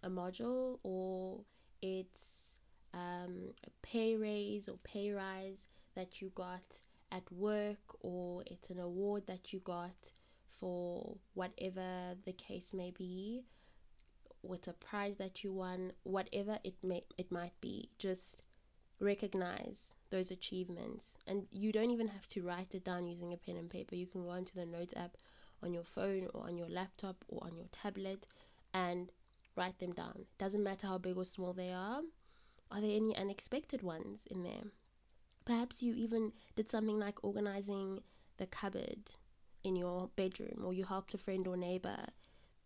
a 0.04 0.10
module 0.10 0.78
or 0.84 1.40
it's 1.82 2.54
um, 2.94 3.52
a 3.66 3.70
pay 3.82 4.16
raise 4.16 4.70
or 4.70 4.78
pay 4.84 5.12
rise 5.12 5.74
that 5.96 6.22
you 6.22 6.32
got 6.36 6.62
at 7.12 7.30
work 7.32 7.98
or 8.02 8.44
it's 8.46 8.70
an 8.70 8.80
award 8.80 9.26
that 9.26 9.52
you 9.52 9.60
got 9.62 9.96
for 10.60 11.18
whatever 11.34 12.16
the 12.26 12.34
case 12.34 12.74
may 12.74 12.92
be 12.92 13.44
with 14.42 14.68
a 14.68 14.74
prize 14.74 15.16
that 15.18 15.44
you 15.44 15.52
won 15.52 15.92
whatever 16.04 16.60
it 16.64 16.76
may 16.84 17.04
it 17.18 17.32
might 17.32 17.60
be 17.62 17.90
just 17.98 18.44
recognize 19.00 19.90
those 20.10 20.32
achievements. 20.32 21.18
And 21.28 21.48
you 21.52 21.72
don't 21.72 21.92
even 21.92 22.08
have 22.08 22.28
to 22.30 22.44
write 22.44 22.74
it 22.76 22.84
down 22.86 23.06
using 23.06 23.34
a 23.34 23.38
pen 23.38 23.58
and 23.58 23.70
paper. 23.70 23.96
You 23.96 24.08
can 24.08 24.24
go 24.24 24.30
onto 24.30 24.54
the 24.54 24.66
Notes 24.66 24.94
app 24.96 25.18
on 25.64 25.74
your 25.74 25.84
phone 25.84 26.28
or 26.34 26.44
on 26.44 26.58
your 26.58 26.70
laptop 26.70 27.18
or 27.28 27.44
on 27.46 27.56
your 27.56 27.68
tablet 27.72 28.26
and 28.74 29.12
write 29.56 29.80
them 29.80 29.94
down. 29.94 30.26
Doesn't 30.38 30.64
matter 30.64 30.88
how 30.88 30.98
big 30.98 31.18
or 31.18 31.26
small 31.26 31.54
they 31.54 31.72
are. 31.72 32.02
Are 32.72 32.82
there 32.82 32.96
any 32.96 33.16
unexpected 33.16 33.82
ones 33.82 34.28
in 34.30 34.44
there? 34.44 34.64
Perhaps 35.46 35.82
you 35.84 35.94
even 35.94 36.32
did 36.56 36.70
something 36.70 36.98
like 36.98 37.24
organizing 37.24 38.02
the 38.38 38.48
cupboard 38.48 39.12
in 39.66 39.76
your 39.76 40.10
bedroom, 40.16 40.62
or 40.64 40.74
you 40.74 40.86
helped 40.86 41.16
a 41.16 41.18
friend 41.18 41.48
or 41.48 41.58
neighbor, 41.58 42.06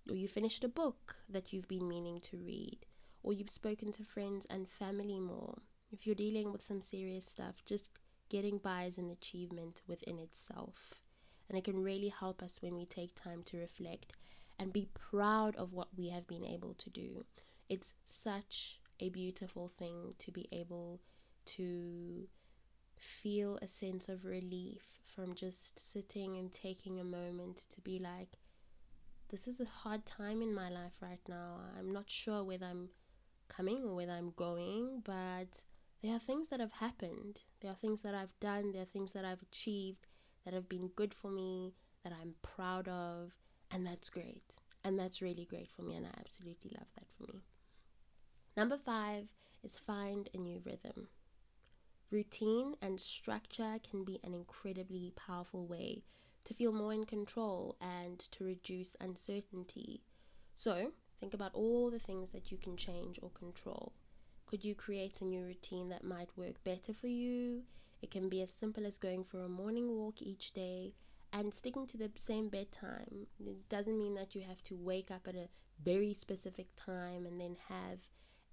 or 0.10 0.16
you 0.16 0.28
finished 0.28 0.64
a 0.66 0.68
book 0.68 1.16
that 1.30 1.54
you've 1.54 1.68
been 1.68 1.88
meaning 1.88 2.20
to 2.20 2.38
read, 2.38 2.86
or 3.24 3.32
you've 3.32 3.50
spoken 3.50 3.92
to 3.94 4.04
friends 4.04 4.46
and 4.50 4.68
family 4.68 5.20
more. 5.20 5.58
If 5.92 6.06
you're 6.06 6.16
dealing 6.16 6.52
with 6.52 6.62
some 6.62 6.82
serious 6.82 7.26
stuff, 7.26 7.64
just 7.66 7.90
getting 8.30 8.58
by 8.58 8.84
is 8.84 8.98
an 8.98 9.10
achievement 9.10 9.82
within 9.88 10.20
itself. 10.20 10.94
And 11.48 11.58
it 11.58 11.64
can 11.64 11.82
really 11.82 12.10
help 12.10 12.44
us 12.44 12.62
when 12.62 12.76
we 12.76 12.86
take 12.86 13.16
time 13.16 13.44
to 13.46 13.58
reflect 13.58 14.14
and 14.60 14.74
be 14.74 14.90
proud 14.94 15.56
of 15.56 15.74
what 15.74 15.88
we 15.98 16.10
have 16.10 16.28
been 16.28 16.46
able 16.46 16.74
to 16.76 16.90
do. 16.90 17.26
It's 17.70 17.94
such 18.06 18.80
a 19.00 19.10
beautiful 19.10 19.72
thing 19.80 20.16
to 20.20 20.32
be 20.32 20.48
able 20.52 21.00
to 21.46 22.28
feel 23.00 23.58
a 23.62 23.68
sense 23.68 24.10
of 24.10 24.26
relief 24.26 24.84
from 25.16 25.34
just 25.36 25.80
sitting 25.92 26.38
and 26.38 26.52
taking 26.54 27.00
a 27.00 27.04
moment 27.04 27.66
to 27.70 27.82
be 27.82 28.00
like, 28.00 28.38
this 29.30 29.48
is 29.48 29.60
a 29.60 29.66
hard 29.66 30.06
time 30.06 30.42
in 30.42 30.54
my 30.54 30.70
life 30.70 30.98
right 31.02 31.22
now. 31.28 31.58
I'm 31.78 31.92
not 31.92 32.10
sure 32.10 32.44
whether 32.44 32.66
I'm 32.66 32.90
coming 33.48 33.84
or 33.84 33.96
whether 33.96 34.12
I'm 34.12 34.34
going, 34.36 35.02
but 35.04 35.62
there 36.02 36.16
are 36.16 36.20
things 36.20 36.48
that 36.50 36.60
have 36.60 36.72
happened. 36.72 37.42
There 37.62 37.72
are 37.72 37.76
things 37.76 38.02
that 38.02 38.16
I've 38.16 38.40
done. 38.40 38.72
There 38.72 38.82
are 38.82 38.94
things 38.94 39.12
that 39.14 39.26
I've 39.26 39.42
achieved 39.42 40.08
that 40.46 40.54
have 40.54 40.70
been 40.70 40.88
good 40.96 41.14
for 41.14 41.30
me, 41.30 41.74
that 42.04 42.14
I'm 42.22 42.34
proud 42.42 42.88
of, 42.88 43.34
and 43.72 43.86
that's 43.86 44.10
great. 44.10 44.56
And 44.84 44.98
that's 44.98 45.22
really 45.22 45.46
great 45.46 45.70
for 45.72 45.82
me, 45.82 45.96
and 45.96 46.06
I 46.06 46.20
absolutely 46.20 46.72
love 46.74 46.88
that 46.96 47.08
for 47.18 47.32
me. 47.32 47.42
Number 48.56 48.78
five 48.78 49.26
is 49.64 49.78
find 49.78 50.30
a 50.34 50.38
new 50.38 50.62
rhythm. 50.66 51.08
Routine 52.12 52.76
and 52.82 53.00
structure 53.00 53.78
can 53.88 54.04
be 54.04 54.19
an 54.24 54.34
incredibly 54.34 55.13
powerful 55.15 55.67
way 55.67 56.04
to 56.43 56.56
feel 56.56 56.72
more 56.72 56.91
in 56.91 57.06
control 57.06 57.78
and 57.80 58.19
to 58.32 58.43
reduce 58.43 58.95
uncertainty. 59.00 60.02
So, 60.56 60.91
think 61.19 61.36
about 61.36 61.54
all 61.54 61.91
the 61.91 62.00
things 62.00 62.32
that 62.32 62.52
you 62.52 62.58
can 62.58 62.76
change 62.78 63.19
or 63.22 63.30
control. 63.30 63.93
Could 64.48 64.65
you 64.65 64.74
create 64.74 65.22
a 65.22 65.26
new 65.26 65.43
routine 65.43 65.89
that 65.89 66.04
might 66.04 66.36
work 66.36 66.63
better 66.63 66.93
for 66.93 67.08
you? 67.08 67.62
It 68.02 68.10
can 68.10 68.28
be 68.28 68.41
as 68.41 68.52
simple 68.52 68.88
as 68.88 68.98
going 68.98 69.24
for 69.24 69.41
a 69.41 69.50
morning 69.50 69.95
walk 69.95 70.24
each 70.24 70.54
day 70.54 70.95
and 71.32 71.54
sticking 71.54 71.86
to 71.86 71.98
the 71.98 72.12
same 72.15 72.50
bedtime. 72.50 73.28
It 73.39 73.69
doesn't 73.69 74.00
mean 74.00 74.15
that 74.15 74.34
you 74.34 74.41
have 74.41 74.63
to 74.63 74.76
wake 74.76 75.12
up 75.12 75.28
at 75.28 75.36
a 75.36 75.50
very 75.84 76.13
specific 76.13 76.67
time 76.76 77.28
and 77.28 77.39
then 77.39 77.56
have 77.67 78.00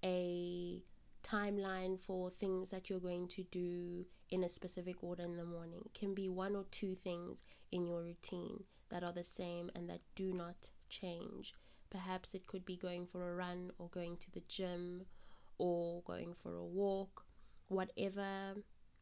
a 0.05 0.83
timeline 1.27 1.99
for 1.99 2.31
things 2.31 2.69
that 2.69 2.89
you're 2.89 3.01
going 3.01 3.27
to 3.29 3.43
do 3.45 4.05
in 4.31 4.45
a 4.45 4.49
specific 4.49 5.03
order 5.03 5.25
in 5.25 5.37
the 5.37 5.45
morning. 5.45 5.83
It 5.85 5.99
can 5.99 6.15
be 6.15 6.29
one 6.29 6.55
or 6.55 6.65
two 6.71 6.95
things 6.95 7.39
in 7.73 7.87
your 7.87 8.03
routine 8.03 8.62
that 8.91 9.03
are 9.03 9.12
the 9.12 9.25
same 9.25 9.71
and 9.75 9.89
that 9.91 10.01
do 10.15 10.33
not 10.33 10.71
change. 10.89 11.55
Perhaps 11.91 12.35
it 12.35 12.47
could 12.47 12.65
be 12.65 12.77
going 12.77 13.07
for 13.07 13.31
a 13.31 13.35
run 13.35 13.71
or 13.79 13.89
going 13.89 14.17
to 14.19 14.31
the 14.31 14.43
gym 14.49 15.05
or 15.59 16.03
going 16.03 16.35
for 16.35 16.57
a 16.57 16.65
walk, 16.65 17.25
whatever 17.69 18.55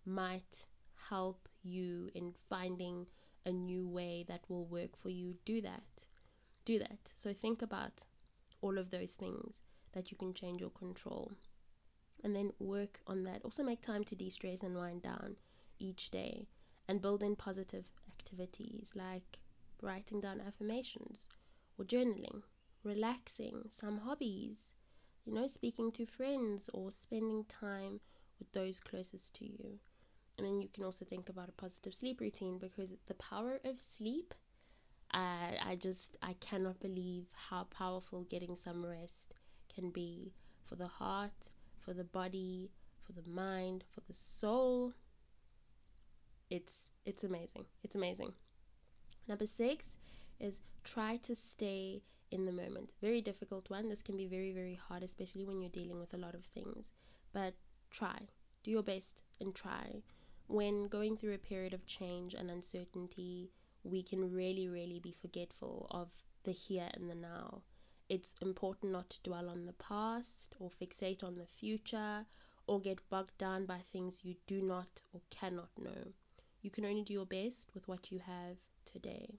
might 0.07 0.67
help 1.09 1.49
you 1.63 2.11
in 2.15 2.33
finding 2.49 3.07
a 3.47 3.51
new 3.53 3.87
way 3.87 4.25
that 4.29 4.49
will 4.49 4.65
work 4.67 4.97
for 4.97 5.11
you, 5.11 5.35
do 5.45 5.61
that. 5.61 5.83
Do 6.65 6.79
that. 6.79 6.99
So 7.15 7.33
think 7.33 7.61
about 7.63 8.03
all 8.63 8.79
of 8.79 8.91
those 8.91 9.13
things 9.13 9.63
that 9.93 10.11
you 10.11 10.17
can 10.17 10.33
change 10.33 10.63
or 10.63 10.71
control. 10.71 11.33
And 12.25 12.35
then 12.35 12.53
work 12.59 13.01
on 13.07 13.23
that. 13.25 13.43
Also, 13.45 13.63
make 13.63 13.81
time 13.83 14.03
to 14.05 14.17
de 14.17 14.31
stress 14.31 14.63
and 14.65 14.75
wind 14.77 15.03
down 15.03 15.37
each 15.79 16.11
day 16.11 16.49
and 16.89 17.01
build 17.01 17.23
in 17.23 17.37
positive 17.37 17.85
activities 18.09 18.91
like 18.97 19.39
writing 19.81 20.21
down 20.21 20.41
affirmations 20.41 21.27
or 21.79 21.85
journaling, 21.85 22.43
relaxing, 22.83 23.65
some 23.69 23.99
hobbies, 23.99 24.73
you 25.25 25.33
know, 25.33 25.47
speaking 25.47 25.93
to 25.93 26.07
friends 26.07 26.69
or 26.75 26.91
spending 26.91 27.45
time 27.45 28.01
with 28.39 28.51
those 28.53 28.81
closest 28.81 29.35
to 29.35 29.45
you. 29.47 29.79
and 30.39 30.47
then 30.47 30.61
you 30.61 30.69
can 30.69 30.85
also 30.85 31.05
think 31.05 31.29
about 31.29 31.49
a 31.49 31.53
positive 31.53 31.95
sleep 31.95 32.21
routine 32.21 32.59
because 32.59 32.93
the 33.07 33.15
power 33.15 33.61
of 33.65 33.79
sleep 33.81 34.35
I, 35.13 35.57
I 35.65 35.77
just 35.77 36.17
I 36.23 36.35
cannot 36.35 36.81
believe 36.81 37.27
how 37.33 37.65
powerful 37.65 38.25
getting 38.25 38.57
some 38.57 38.85
rest 38.85 39.35
can 39.75 39.91
be 39.91 40.33
for 40.65 40.77
the 40.77 40.89
heart, 40.89 41.54
for 41.85 41.92
the 41.92 42.05
body, 42.05 42.70
for 43.05 43.12
the 43.12 43.29
mind, 43.29 43.85
for 43.92 44.01
the 44.09 44.14
soul. 44.14 44.92
It's 46.51 46.88
it's 47.05 47.25
amazing. 47.25 47.66
It's 47.83 47.94
amazing. 47.94 48.33
Number 49.29 49.47
6 49.47 49.87
is 50.40 50.55
try 50.85 51.16
to 51.18 51.35
stay 51.35 52.03
in 52.31 52.47
the 52.47 52.53
moment. 52.53 52.90
Very 53.01 53.20
difficult 53.20 53.70
one. 53.70 53.88
This 53.88 54.03
can 54.03 54.16
be 54.16 54.27
very 54.27 54.53
very 54.53 54.79
hard 54.88 55.03
especially 55.03 55.44
when 55.44 55.61
you're 55.61 55.70
dealing 55.70 56.01
with 56.01 56.14
a 56.14 56.18
lot 56.18 56.35
of 56.35 56.44
things. 56.44 56.87
But 57.33 57.55
try. 57.90 58.18
Do 58.62 58.70
your 58.70 58.83
best 58.83 59.23
and 59.40 59.55
try. 59.55 60.03
When 60.47 60.88
going 60.88 61.16
through 61.16 61.35
a 61.35 61.38
period 61.38 61.73
of 61.75 61.87
change 61.87 62.35
and 62.35 62.51
uncertainty, 62.51 63.51
we 63.83 64.03
can 64.03 64.33
really, 64.33 64.68
really 64.68 65.01
be 65.01 65.12
forgetful 65.12 65.87
of 65.90 66.09
the 66.44 66.53
here 66.53 66.88
and 66.94 67.09
the 67.09 67.14
now. 67.14 67.62
It's 68.09 68.35
important 68.43 68.93
not 68.93 69.09
to 69.11 69.23
dwell 69.23 69.49
on 69.49 69.64
the 69.64 69.73
past 69.73 70.55
or 70.61 70.69
fixate 70.69 71.25
on 71.25 71.37
the 71.37 71.47
future 71.47 72.27
or 72.67 72.81
get 72.81 73.09
bogged 73.09 73.37
down 73.38 73.64
by 73.64 73.79
things 73.79 74.25
you 74.25 74.37
do 74.47 74.61
not 74.61 75.01
or 75.12 75.23
cannot 75.31 75.71
know. 75.79 76.12
You 76.61 76.71
can 76.71 76.85
only 76.85 77.03
do 77.03 77.14
your 77.14 77.27
best 77.27 77.75
with 77.75 77.88
what 77.88 78.12
you 78.12 78.19
have 78.21 78.59
today. 78.85 79.38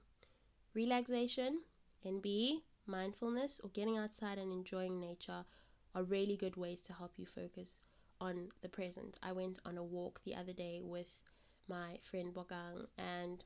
Relaxation, 0.73 1.61
NB, 2.05 2.61
mindfulness, 2.87 3.59
or 3.63 3.69
getting 3.69 3.97
outside 3.97 4.37
and 4.37 4.51
enjoying 4.51 4.99
nature 4.99 5.45
are 5.93 6.03
really 6.03 6.35
good 6.35 6.55
ways 6.55 6.81
to 6.83 6.93
help 6.93 7.13
you 7.17 7.25
focus 7.25 7.81
on 8.19 8.49
the 8.61 8.69
present. 8.69 9.17
I 9.21 9.31
went 9.31 9.59
on 9.65 9.77
a 9.77 9.83
walk 9.83 10.21
the 10.23 10.35
other 10.35 10.53
day 10.53 10.81
with 10.83 11.19
my 11.67 11.99
friend 12.01 12.33
Bogang 12.33 12.87
and 12.97 13.43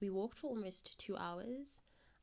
we 0.00 0.10
walked 0.10 0.38
for 0.38 0.48
almost 0.48 0.98
two 0.98 1.16
hours. 1.16 1.80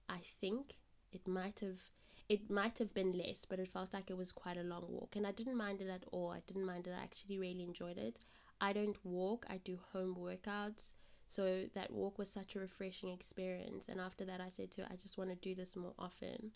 I 0.07 0.19
think 0.39 0.77
it 1.11 1.27
might 1.27 1.59
have 1.59 1.79
it 2.27 2.49
might 2.49 2.77
have 2.79 2.93
been 2.93 3.11
less, 3.13 3.45
but 3.47 3.59
it 3.59 3.67
felt 3.67 3.93
like 3.93 4.09
it 4.09 4.17
was 4.17 4.31
quite 4.31 4.57
a 4.57 4.63
long 4.63 4.85
walk, 4.89 5.15
and 5.15 5.27
I 5.27 5.31
didn't 5.31 5.57
mind 5.57 5.81
it 5.81 5.89
at 5.89 6.05
all. 6.11 6.31
I 6.31 6.41
didn't 6.47 6.65
mind 6.65 6.87
it. 6.87 6.93
I 6.99 7.03
actually 7.03 7.37
really 7.37 7.63
enjoyed 7.63 7.97
it. 7.97 8.17
I 8.59 8.73
don't 8.73 8.97
walk. 9.03 9.45
I 9.49 9.57
do 9.57 9.79
home 9.93 10.15
workouts. 10.19 10.91
So 11.27 11.65
that 11.73 11.91
walk 11.91 12.17
was 12.17 12.31
such 12.31 12.55
a 12.55 12.59
refreshing 12.59 13.09
experience. 13.09 13.89
And 13.89 13.99
after 13.99 14.25
that, 14.25 14.41
I 14.41 14.49
said 14.49 14.71
to 14.71 14.81
her, 14.81 14.87
I 14.91 14.95
just 14.95 15.17
want 15.17 15.29
to 15.29 15.35
do 15.35 15.55
this 15.55 15.75
more 15.75 15.93
often. 15.99 16.51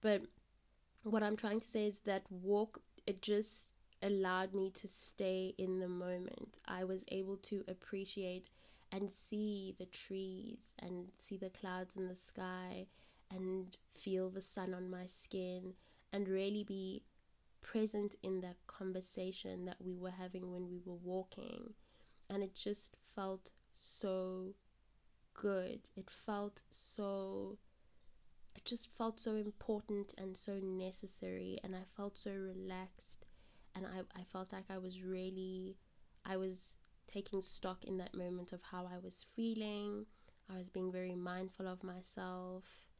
But 0.00 0.22
what 1.04 1.22
I'm 1.22 1.36
trying 1.36 1.60
to 1.60 1.68
say 1.68 1.86
is 1.86 1.98
that 2.04 2.22
walk, 2.30 2.80
it 3.06 3.22
just 3.22 3.76
allowed 4.02 4.54
me 4.54 4.70
to 4.70 4.88
stay 4.88 5.54
in 5.58 5.78
the 5.78 5.88
moment. 5.88 6.58
I 6.66 6.84
was 6.84 7.04
able 7.08 7.36
to 7.38 7.64
appreciate 7.68 8.50
and 8.90 9.10
see 9.10 9.74
the 9.78 9.86
trees 9.86 10.58
and 10.80 11.08
see 11.18 11.38
the 11.38 11.50
clouds 11.50 11.96
in 11.96 12.08
the 12.08 12.16
sky 12.16 12.86
and 13.34 13.76
feel 13.94 14.30
the 14.30 14.42
sun 14.42 14.74
on 14.74 14.90
my 14.90 15.06
skin 15.06 15.74
and 16.12 16.28
really 16.28 16.64
be 16.64 17.02
present 17.62 18.14
in 18.22 18.40
that 18.40 18.56
conversation 18.66 19.64
that 19.64 19.76
we 19.80 19.96
were 19.96 20.10
having 20.10 20.52
when 20.52 20.68
we 20.68 20.80
were 20.84 20.98
walking. 21.02 21.74
And 22.28 22.42
it 22.42 22.54
just 22.54 22.96
felt 23.14 23.52
so 23.72 24.54
good. 25.34 25.88
It 25.96 26.10
felt 26.10 26.62
so. 26.70 27.58
It 28.54 28.64
just 28.64 28.94
felt 28.96 29.18
so 29.18 29.36
important 29.36 30.12
and 30.18 30.36
so 30.36 30.58
necessary, 30.62 31.58
and 31.64 31.74
I 31.74 31.84
felt 31.96 32.18
so 32.18 32.32
relaxed, 32.32 33.24
and 33.74 33.86
I, 33.86 34.00
I 34.14 34.24
felt 34.24 34.52
like 34.52 34.66
I 34.68 34.76
was 34.76 35.02
really, 35.02 35.78
I 36.26 36.36
was 36.36 36.74
taking 37.06 37.40
stock 37.40 37.84
in 37.84 37.96
that 37.96 38.14
moment 38.14 38.52
of 38.52 38.60
how 38.62 38.86
I 38.86 38.98
was 38.98 39.24
feeling. 39.34 40.04
I 40.50 40.58
was 40.58 40.68
being 40.68 40.92
very 40.92 41.14
mindful 41.14 41.66
of 41.66 41.82
myself. 41.82 42.91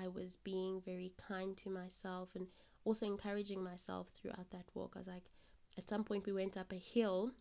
I 0.00 0.08
was 0.08 0.36
being 0.36 0.80
very 0.84 1.12
kind 1.16 1.56
to 1.58 1.70
myself 1.70 2.30
and 2.34 2.46
also 2.84 3.06
encouraging 3.06 3.62
myself 3.62 4.08
throughout 4.08 4.50
that 4.50 4.66
walk. 4.74 4.92
I 4.94 5.00
was 5.00 5.08
like, 5.08 5.30
at 5.78 5.88
some 5.88 6.04
point, 6.04 6.26
we 6.26 6.32
went 6.32 6.56
up 6.56 6.72
a 6.72 6.76
hill. 6.76 7.32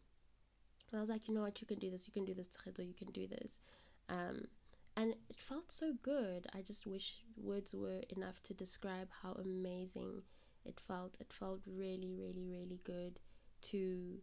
And 0.92 1.00
I 1.00 1.02
was 1.02 1.10
like, 1.10 1.28
you 1.28 1.34
know 1.34 1.42
what, 1.42 1.60
you 1.62 1.68
can 1.68 1.80
do 1.80 1.92
this, 1.92 2.08
you 2.08 2.14
can 2.14 2.26
do 2.26 2.34
this, 2.34 2.50
or 2.78 2.84
you 2.84 2.94
can 2.94 3.12
do 3.12 3.28
this. 3.28 3.60
Um, 4.10 4.46
and 4.98 5.14
it 5.30 5.36
felt 5.36 5.72
so 5.72 5.94
good. 6.02 6.48
I 6.56 6.62
just 6.62 6.88
wish 6.88 7.18
words 7.36 7.74
were 7.74 8.02
enough 8.16 8.42
to 8.44 8.54
describe 8.54 9.10
how 9.22 9.34
amazing 9.34 10.22
it 10.64 10.80
felt. 10.80 11.18
It 11.20 11.34
felt 11.34 11.62
really, 11.68 12.14
really, 12.14 12.46
really 12.46 12.80
good 12.84 13.20
to 13.64 14.20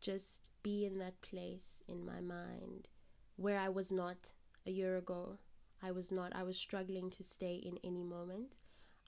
just 0.00 0.50
be 0.62 0.84
in 0.84 0.98
that 0.98 1.20
place 1.22 1.82
in 1.88 2.04
my 2.04 2.20
mind 2.20 2.88
where 3.36 3.58
I 3.58 3.68
was 3.68 3.90
not 3.90 4.16
a 4.66 4.70
year 4.70 4.96
ago. 4.96 5.38
I 5.82 5.90
was 5.90 6.10
not, 6.10 6.34
I 6.34 6.42
was 6.44 6.56
struggling 6.56 7.10
to 7.10 7.22
stay 7.22 7.56
in 7.56 7.78
any 7.82 8.04
moment. 8.04 8.54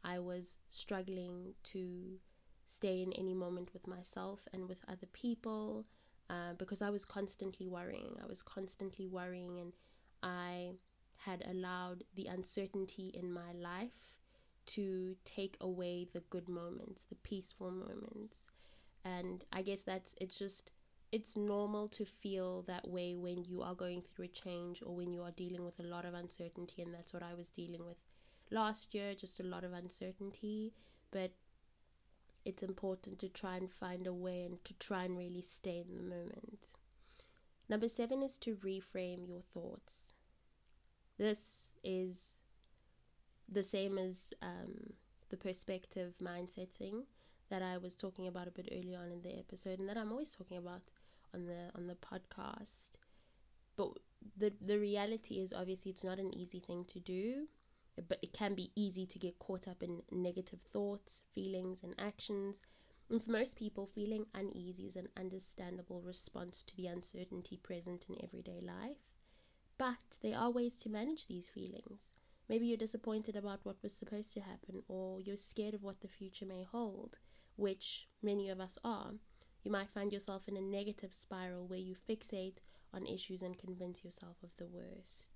I 0.03 0.19
was 0.19 0.59
struggling 0.71 1.55
to 1.65 2.19
stay 2.67 3.03
in 3.03 3.13
any 3.13 3.35
moment 3.35 3.73
with 3.73 3.87
myself 3.87 4.47
and 4.53 4.69
with 4.69 4.85
other 4.89 5.07
people 5.13 5.87
uh, 6.31 6.55
because 6.59 6.83
I 6.83 6.91
was 6.91 7.05
constantly 7.05 7.69
worrying. 7.69 8.17
I 8.23 8.27
was 8.27 8.43
constantly 8.43 9.07
worrying, 9.07 9.61
and 9.61 9.73
I 10.23 10.73
had 11.17 11.45
allowed 11.49 12.05
the 12.15 12.27
uncertainty 12.27 13.11
in 13.15 13.33
my 13.33 13.53
life 13.53 14.19
to 14.67 15.15
take 15.25 15.57
away 15.61 16.09
the 16.13 16.23
good 16.31 16.49
moments, 16.49 17.05
the 17.05 17.17
peaceful 17.17 17.71
moments. 17.71 18.39
And 19.05 19.45
I 19.53 19.63
guess 19.63 19.83
that's 19.83 20.15
it's 20.21 20.39
just 20.39 20.71
it's 21.15 21.37
normal 21.37 21.87
to 21.87 22.05
feel 22.05 22.63
that 22.63 22.89
way 22.89 23.15
when 23.15 23.45
you 23.45 23.63
are 23.63 23.77
going 23.77 24.03
through 24.03 24.25
a 24.25 24.37
change 24.45 24.83
or 24.85 24.97
when 24.97 25.13
you 25.13 25.23
are 25.23 25.31
dealing 25.31 25.65
with 25.65 25.79
a 25.79 25.83
lot 25.85 26.05
of 26.05 26.13
uncertainty 26.13 26.83
and 26.83 26.93
that's 26.93 27.13
what 27.13 27.23
I 27.23 27.35
was 27.35 27.47
dealing 27.47 27.85
with 27.85 27.99
last 28.51 28.97
year 28.97 29.15
just 29.15 29.39
a 29.39 29.45
lot 29.45 29.63
of 29.63 29.73
uncertainty. 29.73 30.73
But 31.13 31.31
it's 32.45 32.65
important 32.65 33.21
to 33.21 33.29
try 33.29 33.57
and 33.59 33.71
find 33.71 34.09
a 34.09 34.13
way 34.13 34.43
and 34.43 34.65
to 34.65 34.75
try 34.75 35.05
and 35.05 35.17
really 35.17 35.41
stay 35.41 35.85
in 35.89 35.97
the 35.97 36.03
moment. 36.03 36.59
Number 37.69 37.89
7 37.89 38.21
is 38.25 38.37
to 38.39 38.57
reframe 38.57 39.29
your 39.29 39.43
thoughts. 39.55 40.15
This 41.17 41.69
is 41.85 42.33
the 43.49 43.63
same 43.63 43.99
as 43.99 44.35
um, 44.43 44.95
the 45.29 45.37
perspective 45.37 46.15
mindset 46.21 46.71
thing 46.77 47.05
that 47.51 47.63
I 47.63 47.79
was 47.79 47.95
talking 47.95 48.27
about 48.27 48.49
a 48.49 48.51
bit 48.51 48.69
earlier 48.73 48.99
on 48.99 49.13
in 49.13 49.23
the 49.23 49.39
episode 49.39 49.79
and 49.79 49.89
that 49.89 49.97
I'm 49.97 50.11
always 50.11 50.35
talking 50.35 50.59
about 50.59 50.83
on 51.35 51.47
the 51.47 51.71
on 51.75 51.87
the 51.87 51.97
podcast. 51.97 52.97
But 53.77 53.99
the 54.37 54.53
the 54.65 54.79
reality 54.79 55.35
is 55.35 55.53
obviously 55.53 55.91
it's 55.91 56.05
not 56.05 56.19
an 56.19 56.35
easy 56.35 56.61
thing 56.61 56.85
to 56.87 57.01
do 57.01 57.47
but 58.09 58.19
it 58.23 58.33
can 58.33 58.55
be 58.55 58.73
easy 58.75 59.07
to 59.07 59.19
get 59.19 59.39
caught 59.39 59.69
up 59.69 59.83
in 59.83 60.03
negative 60.11 60.61
thoughts 60.61 61.23
feelings 61.35 61.83
and 61.83 61.95
actions. 61.99 62.57
And 63.09 63.23
for 63.23 63.31
most 63.31 63.57
people 63.57 63.87
feeling 63.87 64.27
uneasy 64.35 64.87
is 64.87 64.97
an 64.97 65.09
understandable 65.17 66.01
response 66.03 66.63
to 66.63 66.77
the 66.77 66.87
uncertainty 66.87 67.57
present 67.57 68.07
in 68.09 68.17
everyday 68.23 68.61
life. 68.61 68.97
But 69.79 70.19
there 70.23 70.37
are 70.37 70.51
ways 70.51 70.77
to 70.79 70.89
manage 70.89 71.27
these 71.27 71.49
feelings. 71.49 72.15
Maybe 72.49 72.67
you're 72.67 72.77
disappointed 72.77 73.37
about 73.37 73.61
what 73.63 73.83
was 73.83 73.93
supposed 73.93 74.33
to 74.35 74.41
happen 74.41 74.83
or 74.89 75.21
you're 75.21 75.37
scared 75.37 75.75
of 75.75 75.83
what 75.83 76.01
the 76.01 76.09
future 76.09 76.47
may 76.47 76.65
hold 76.65 77.17
which 77.57 78.09
many 78.23 78.49
of 78.51 78.61
us 78.61 78.79
are 78.85 79.13
you 79.65 79.71
might 79.71 79.91
find 79.91 80.13
yourself 80.13 80.47
in 80.47 80.57
a 80.57 80.61
negative 80.61 81.15
spiral 81.15 81.67
where 81.67 81.79
you 81.79 81.97
fixate 82.09 82.59
on 82.93 83.07
issues 83.07 83.43
and 83.43 83.59
convince 83.59 84.05
yourself 84.05 84.37
of 84.43 84.55
the 84.57 84.67
worst. 84.67 85.29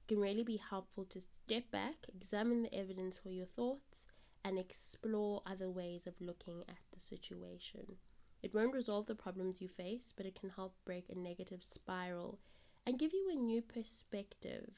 It 0.00 0.08
can 0.08 0.20
really 0.20 0.44
be 0.44 0.56
helpful 0.56 1.04
to 1.06 1.20
step 1.20 1.70
back, 1.70 1.96
examine 2.14 2.62
the 2.62 2.74
evidence 2.74 3.18
for 3.18 3.30
your 3.30 3.46
thoughts, 3.46 4.06
and 4.44 4.58
explore 4.58 5.42
other 5.44 5.68
ways 5.68 6.06
of 6.06 6.20
looking 6.20 6.62
at 6.68 6.78
the 6.92 7.00
situation. 7.00 7.96
It 8.42 8.54
won't 8.54 8.74
resolve 8.74 9.06
the 9.06 9.14
problems 9.14 9.60
you 9.60 9.68
face, 9.68 10.12
but 10.16 10.26
it 10.26 10.38
can 10.38 10.50
help 10.50 10.74
break 10.84 11.08
a 11.08 11.18
negative 11.18 11.62
spiral 11.62 12.38
and 12.86 12.98
give 12.98 13.12
you 13.12 13.30
a 13.30 13.36
new 13.36 13.62
perspective. 13.62 14.70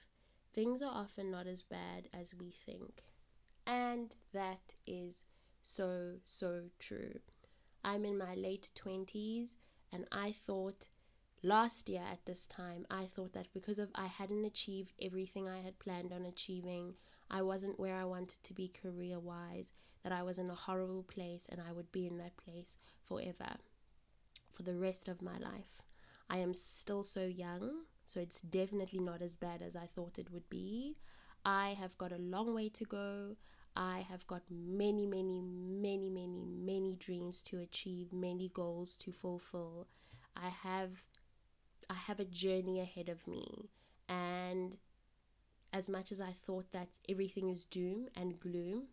Things 0.54 0.82
are 0.82 0.94
often 0.94 1.30
not 1.30 1.46
as 1.46 1.62
bad 1.62 2.08
as 2.12 2.34
we 2.34 2.50
think. 2.50 3.04
And 3.66 4.14
that 4.32 4.74
is 4.86 5.24
so, 5.62 6.16
so 6.24 6.64
true. 6.78 7.20
I'm 7.84 8.04
in 8.06 8.16
my 8.16 8.34
late 8.34 8.70
20s 8.74 9.50
and 9.92 10.06
I 10.10 10.32
thought 10.46 10.88
last 11.42 11.88
year 11.88 12.02
at 12.10 12.24
this 12.24 12.46
time 12.46 12.86
I 12.90 13.04
thought 13.04 13.34
that 13.34 13.52
because 13.52 13.78
of 13.78 13.90
I 13.94 14.06
hadn't 14.06 14.46
achieved 14.46 14.94
everything 15.02 15.48
I 15.48 15.60
had 15.60 15.78
planned 15.78 16.12
on 16.12 16.24
achieving, 16.24 16.94
I 17.30 17.42
wasn't 17.42 17.78
where 17.78 17.96
I 17.96 18.04
wanted 18.06 18.42
to 18.42 18.54
be 18.54 18.68
career 18.68 19.20
wise, 19.20 19.66
that 20.02 20.12
I 20.12 20.22
was 20.22 20.38
in 20.38 20.48
a 20.50 20.54
horrible 20.54 21.02
place 21.02 21.46
and 21.50 21.60
I 21.60 21.72
would 21.72 21.92
be 21.92 22.06
in 22.06 22.16
that 22.18 22.36
place 22.38 22.76
forever 23.04 23.56
for 24.52 24.62
the 24.62 24.76
rest 24.76 25.08
of 25.08 25.20
my 25.20 25.36
life. 25.38 25.82
I 26.30 26.38
am 26.38 26.54
still 26.54 27.04
so 27.04 27.24
young, 27.24 27.84
so 28.06 28.20
it's 28.20 28.40
definitely 28.40 29.00
not 29.00 29.20
as 29.20 29.36
bad 29.36 29.60
as 29.60 29.76
I 29.76 29.86
thought 29.86 30.18
it 30.18 30.30
would 30.30 30.48
be. 30.48 30.96
I 31.44 31.76
have 31.78 31.98
got 31.98 32.12
a 32.12 32.18
long 32.18 32.54
way 32.54 32.70
to 32.70 32.84
go. 32.84 33.36
I 33.76 34.00
have 34.08 34.26
got 34.26 34.42
many, 34.50 35.06
many, 35.06 35.40
many, 35.42 36.08
many, 36.08 36.44
many 36.46 36.96
dreams 36.96 37.42
to 37.44 37.58
achieve, 37.58 38.12
many 38.12 38.50
goals 38.54 38.96
to 38.98 39.12
fulfill. 39.12 39.88
I 40.36 40.48
have 40.48 40.92
I 41.90 41.94
have 41.94 42.20
a 42.20 42.24
journey 42.24 42.80
ahead 42.80 43.08
of 43.08 43.26
me. 43.26 43.68
And 44.08 44.76
as 45.72 45.88
much 45.88 46.12
as 46.12 46.20
I 46.20 46.32
thought 46.32 46.70
that 46.72 46.88
everything 47.08 47.48
is 47.50 47.64
doom 47.64 48.08
and 48.14 48.38
gloom 48.38 48.84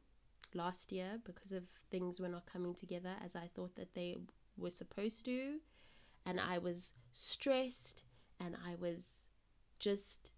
last 0.53 0.91
year 0.91 1.19
because 1.23 1.51
of 1.51 1.67
things 1.91 2.19
were 2.19 2.27
not 2.27 2.45
coming 2.45 2.73
together 2.73 3.15
as 3.23 3.35
I 3.35 3.47
thought 3.55 3.75
that 3.75 3.93
they 3.93 4.17
were 4.57 4.71
supposed 4.71 5.25
to, 5.25 5.59
and 6.25 6.39
I 6.39 6.57
was 6.57 6.93
stressed 7.13 8.03
and 8.39 8.55
I 8.65 8.75
was 8.79 9.25
just 9.79 10.31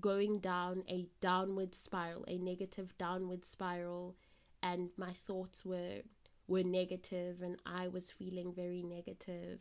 going 0.00 0.38
down 0.38 0.82
a 0.88 1.06
downward 1.20 1.74
spiral, 1.74 2.24
a 2.28 2.38
negative 2.38 2.96
downward 2.98 3.44
spiral, 3.44 4.16
and 4.62 4.90
my 4.96 5.12
thoughts 5.12 5.64
were 5.64 6.02
were 6.46 6.62
negative 6.62 7.40
and 7.42 7.56
I 7.64 7.88
was 7.88 8.10
feeling 8.10 8.52
very 8.52 8.82
negative. 8.82 9.60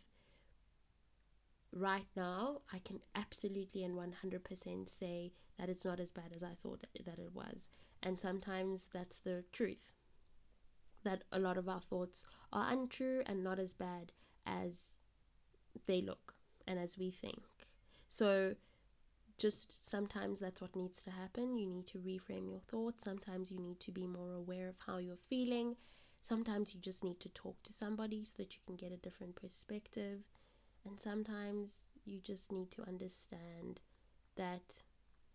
Right 1.71 2.07
now, 2.15 2.61
I 2.71 2.79
can 2.79 2.99
absolutely 3.15 3.83
and 3.83 3.95
100% 3.95 4.89
say 4.89 5.31
that 5.57 5.69
it's 5.69 5.85
not 5.85 5.99
as 5.99 6.11
bad 6.11 6.33
as 6.35 6.43
I 6.43 6.55
thought 6.61 6.85
that 7.05 7.19
it 7.19 7.31
was. 7.33 7.69
And 8.03 8.19
sometimes 8.19 8.89
that's 8.93 9.19
the 9.19 9.43
truth. 9.53 9.93
That 11.03 11.23
a 11.31 11.39
lot 11.39 11.57
of 11.57 11.67
our 11.67 11.79
thoughts 11.79 12.25
are 12.51 12.71
untrue 12.71 13.23
and 13.25 13.43
not 13.43 13.59
as 13.59 13.73
bad 13.73 14.11
as 14.45 14.93
they 15.87 16.01
look 16.01 16.35
and 16.67 16.77
as 16.77 16.97
we 16.97 17.09
think. 17.09 17.41
So, 18.07 18.55
just 19.43 19.89
sometimes 19.89 20.39
that's 20.39 20.61
what 20.61 20.73
needs 20.73 21.03
to 21.03 21.11
happen. 21.11 21.57
You 21.57 21.67
need 21.67 21.85
to 21.87 21.97
reframe 21.97 22.49
your 22.49 22.61
thoughts. 22.61 23.03
Sometimes 23.03 23.51
you 23.51 23.59
need 23.59 23.77
to 23.81 23.91
be 23.91 24.07
more 24.07 24.31
aware 24.31 24.69
of 24.69 24.77
how 24.87 24.99
you're 24.99 25.27
feeling. 25.29 25.75
Sometimes 26.21 26.73
you 26.73 26.79
just 26.79 27.03
need 27.03 27.19
to 27.19 27.27
talk 27.27 27.61
to 27.63 27.73
somebody 27.73 28.23
so 28.23 28.35
that 28.37 28.53
you 28.53 28.61
can 28.65 28.77
get 28.77 28.93
a 28.93 29.03
different 29.05 29.35
perspective. 29.35 30.29
And 30.85 30.97
sometimes 30.97 31.71
you 32.05 32.21
just 32.21 32.53
need 32.53 32.71
to 32.71 32.87
understand 32.87 33.81
that 34.37 34.61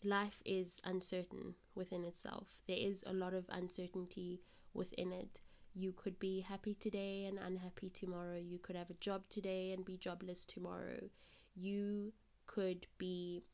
life 0.03 0.41
is 0.47 0.81
uncertain 0.85 1.55
within 1.75 2.03
itself. 2.03 2.57
There 2.67 2.79
is 2.79 3.05
a 3.07 3.13
lot 3.13 3.35
of 3.35 3.45
uncertainty 3.51 4.41
within 4.73 5.13
it. 5.13 5.43
You 5.75 5.93
could 5.93 6.19
be 6.19 6.41
happy 6.41 6.73
today 6.73 7.27
and 7.27 7.39
unhappy 7.39 7.91
tomorrow. 7.91 8.39
You 8.39 8.59
could 8.59 8.75
have 8.75 8.89
a 8.89 8.95
job 8.95 9.29
today 9.29 9.73
and 9.73 9.85
be 9.85 9.99
jobless 9.99 10.47
tomorrow. 10.47 11.11
You 11.55 12.15
could 12.47 12.87
be 12.97 13.45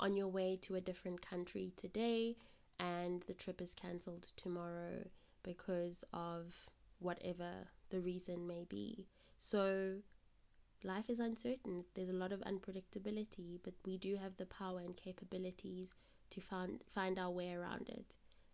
on 0.00 0.14
your 0.14 0.28
way 0.28 0.56
to 0.62 0.74
a 0.74 0.80
different 0.80 1.20
country 1.22 1.72
today 1.76 2.36
and 2.80 3.22
the 3.26 3.34
trip 3.34 3.60
is 3.60 3.74
cancelled 3.74 4.26
tomorrow 4.36 5.04
because 5.42 6.04
of 6.12 6.54
whatever 6.98 7.68
the 7.90 8.00
reason 8.00 8.46
may 8.46 8.64
be. 8.68 9.06
So, 9.38 9.96
life 10.82 11.08
is 11.08 11.20
uncertain. 11.20 11.84
There's 11.94 12.08
a 12.08 12.14
lot 12.14 12.32
of 12.32 12.40
unpredictability, 12.40 13.60
but 13.62 13.74
we 13.84 13.96
do 13.98 14.16
have 14.16 14.36
the 14.36 14.46
power 14.46 14.80
and 14.80 14.96
capabilities 14.96 15.90
to 16.30 16.40
find 16.40 16.80
find 16.88 17.18
our 17.18 17.30
way 17.30 17.52
around 17.52 17.88
it. 17.88 18.06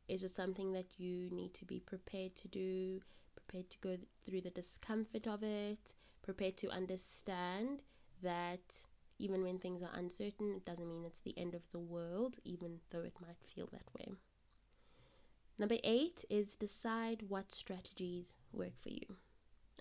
Is 0.08 0.24
it 0.24 0.30
something 0.30 0.72
that 0.72 0.98
you 0.98 1.30
need 1.30 1.54
to 1.54 1.64
be 1.64 1.80
prepared 1.80 2.34
to 2.36 2.48
do, 2.48 3.00
prepared 3.34 3.70
to 3.70 3.78
go 3.78 3.90
th- 3.96 4.08
through 4.24 4.40
the 4.42 4.50
discomfort 4.50 5.26
of 5.26 5.42
it, 5.42 5.94
prepared 6.22 6.56
to 6.58 6.68
understand 6.70 7.82
that 8.22 8.60
even 9.20 9.42
when 9.42 9.58
things 9.58 9.82
are 9.82 9.90
uncertain, 9.94 10.54
it 10.56 10.64
doesn't 10.64 10.88
mean 10.88 11.04
it's 11.04 11.20
the 11.20 11.38
end 11.38 11.54
of 11.54 11.62
the 11.70 11.78
world, 11.78 12.38
even 12.44 12.80
though 12.90 13.02
it 13.02 13.20
might 13.20 13.42
feel 13.44 13.68
that 13.70 13.94
way. 13.98 14.12
Number 15.58 15.76
eight 15.84 16.24
is 16.30 16.56
decide 16.56 17.22
what 17.28 17.52
strategies 17.52 18.34
work 18.50 18.72
for 18.80 18.88
you. 18.88 19.16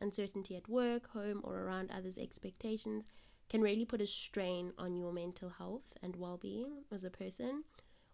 Uncertainty 0.01 0.55
at 0.57 0.67
work, 0.67 1.07
home, 1.07 1.41
or 1.43 1.59
around 1.59 1.89
others' 1.89 2.17
expectations 2.17 3.05
can 3.49 3.61
really 3.61 3.85
put 3.85 4.01
a 4.01 4.07
strain 4.07 4.73
on 4.77 4.95
your 4.95 5.13
mental 5.13 5.49
health 5.49 5.93
and 6.03 6.15
well 6.17 6.37
being 6.37 6.83
as 6.91 7.05
a 7.05 7.09
person. 7.09 7.63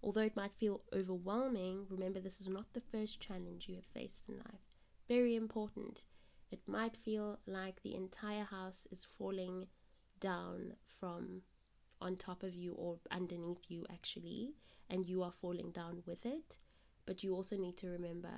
Although 0.04 0.22
it 0.22 0.36
might 0.36 0.54
feel 0.54 0.84
overwhelming, 0.94 1.88
remember 1.90 2.20
this 2.20 2.40
is 2.40 2.48
not 2.48 2.72
the 2.74 2.82
first 2.82 3.20
challenge 3.20 3.68
you 3.68 3.76
have 3.76 3.86
faced 3.86 4.30
in 4.30 4.38
life. 4.38 4.62
Very 5.08 5.36
important. 5.36 6.04
It 6.52 6.62
might 6.68 6.96
feel 6.96 7.40
like 7.48 7.82
the 7.82 7.96
entire 7.96 8.44
house 8.44 8.88
is 8.92 9.04
falling 9.04 9.68
down 10.20 10.74
from 11.00 11.42
on 12.02 12.16
top 12.16 12.44
of 12.44 12.54
you 12.54 12.74
or 12.74 12.98
underneath 13.12 13.70
you, 13.70 13.86
actually, 13.92 14.54
and 14.90 15.06
you 15.06 15.24
are 15.24 15.32
falling 15.32 15.72
down 15.72 16.04
with 16.06 16.26
it. 16.26 16.58
But 17.06 17.24
you 17.24 17.34
also 17.36 17.56
need 17.56 17.78
to 17.78 17.88
remember 17.88 18.34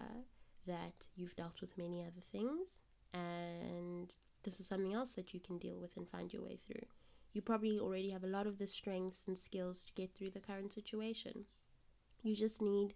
that 0.66 1.08
you've 1.16 1.36
dealt 1.36 1.62
with 1.62 1.78
many 1.78 2.02
other 2.02 2.22
things, 2.32 2.80
and 3.13 4.16
this 4.44 4.60
is 4.60 4.68
something 4.68 4.94
else 4.94 5.13
that 5.13 5.34
you 5.34 5.40
can 5.40 5.58
deal 5.58 5.80
with 5.80 5.96
and 5.98 6.08
find 6.08 6.32
your 6.32 6.44
way 6.44 6.58
through. 6.58 6.86
You 7.34 7.42
probably 7.42 7.80
already 7.80 8.10
have 8.10 8.24
a 8.24 8.28
lot 8.28 8.48
of 8.48 8.58
the 8.58 8.68
strengths 8.68 9.24
and 9.28 9.38
skills 9.38 9.84
to 9.84 9.94
get 9.94 10.13
through 10.13 10.32
the 10.32 10.40
current 10.40 10.74
situation. 10.74 11.46
You 12.24 12.36
just 12.36 12.62
need 12.62 12.94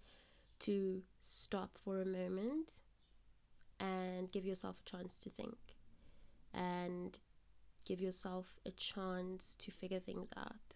to 0.60 1.02
stop 1.22 1.78
for 1.84 2.02
a 2.02 2.06
moment 2.06 2.72
and 3.80 4.32
give 4.32 4.46
yourself 4.46 4.78
a 4.80 4.90
chance 4.90 5.18
to 5.20 5.30
think 5.30 5.58
and 6.54 7.18
give 7.86 8.02
yourself 8.02 8.60
a 8.66 8.72
chance 8.72 9.56
to 9.60 9.72
figure 9.72 10.00
things 10.00 10.30
out. 10.38 10.76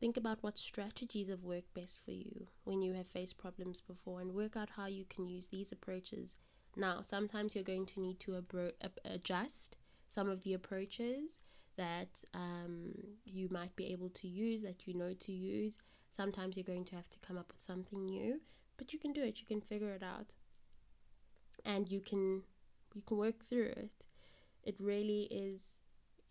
Think 0.00 0.16
about 0.16 0.42
what 0.42 0.58
strategies 0.58 1.28
have 1.28 1.44
worked 1.44 1.72
best 1.72 2.00
for 2.04 2.10
you 2.10 2.46
when 2.64 2.82
you 2.82 2.92
have 2.94 3.06
faced 3.06 3.38
problems 3.38 3.80
before 3.80 4.20
and 4.20 4.34
work 4.34 4.56
out 4.56 4.70
how 4.70 4.86
you 4.86 5.04
can 5.08 5.26
use 5.26 5.46
these 5.46 5.72
approaches 5.72 6.36
now. 6.76 7.00
Sometimes 7.00 7.54
you're 7.54 7.64
going 7.64 7.86
to 7.86 8.00
need 8.00 8.20
to 8.20 8.36
abro- 8.36 8.72
adjust 9.04 9.76
some 10.10 10.28
of 10.28 10.42
the 10.42 10.54
approaches 10.54 11.38
that 11.76 12.08
um, 12.34 12.92
you 13.24 13.48
might 13.50 13.74
be 13.76 13.92
able 13.92 14.10
to 14.10 14.28
use, 14.28 14.62
that 14.62 14.86
you 14.86 14.94
know 14.94 15.12
to 15.12 15.32
use. 15.32 15.78
Sometimes 16.16 16.56
you're 16.56 16.64
going 16.64 16.84
to 16.84 16.96
have 16.96 17.08
to 17.10 17.18
come 17.20 17.36
up 17.36 17.50
with 17.52 17.62
something 17.62 18.04
new, 18.04 18.40
but 18.76 18.92
you 18.92 18.98
can 18.98 19.12
do 19.12 19.22
it. 19.22 19.40
You 19.40 19.46
can 19.46 19.60
figure 19.60 19.90
it 19.92 20.02
out, 20.02 20.34
and 21.64 21.90
you 21.90 22.00
can 22.00 22.42
you 22.94 23.02
can 23.02 23.16
work 23.16 23.44
through 23.48 23.72
it. 23.76 24.06
It 24.62 24.76
really 24.78 25.22
is 25.30 25.78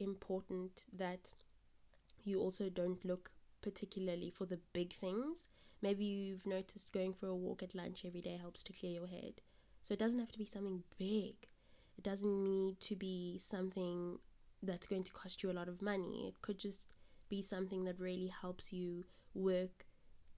important 0.04 0.86
that 0.98 1.32
you 2.24 2.40
also 2.40 2.70
don't 2.70 3.04
look 3.04 3.32
particularly 3.62 4.30
for 4.30 4.46
the 4.46 4.60
big 4.74 4.94
things. 4.94 5.50
Maybe 5.82 6.06
you've 6.06 6.46
noticed 6.46 6.94
going 6.94 7.14
for 7.14 7.28
a 7.28 7.36
walk 7.36 7.64
at 7.64 7.76
lunch 7.76 8.06
every 8.06 8.22
day 8.22 8.38
helps 8.38 8.64
to 8.64 8.74
clear 8.74 8.94
your 8.94 9.08
head. 9.08 9.42
So 9.82 9.94
it 9.94 10.00
doesn't 10.00 10.20
have 10.20 10.32
to 10.32 10.40
be 10.40 10.46
something 10.46 10.84
big. 10.98 11.36
It 11.98 12.04
doesn't 12.04 12.44
need 12.44 12.80
to 12.82 12.96
be 12.96 13.38
something 13.38 14.18
that's 14.62 14.88
going 14.88 15.04
to 15.04 15.12
cost 15.12 15.44
you 15.44 15.52
a 15.52 15.54
lot 15.54 15.68
of 15.68 15.82
money. 15.82 16.28
It 16.28 16.42
could 16.42 16.58
just 16.58 16.88
be 17.30 17.42
something 17.42 17.84
that 17.86 18.00
really 18.00 18.32
helps 18.42 18.72
you 18.72 19.04
work 19.34 19.86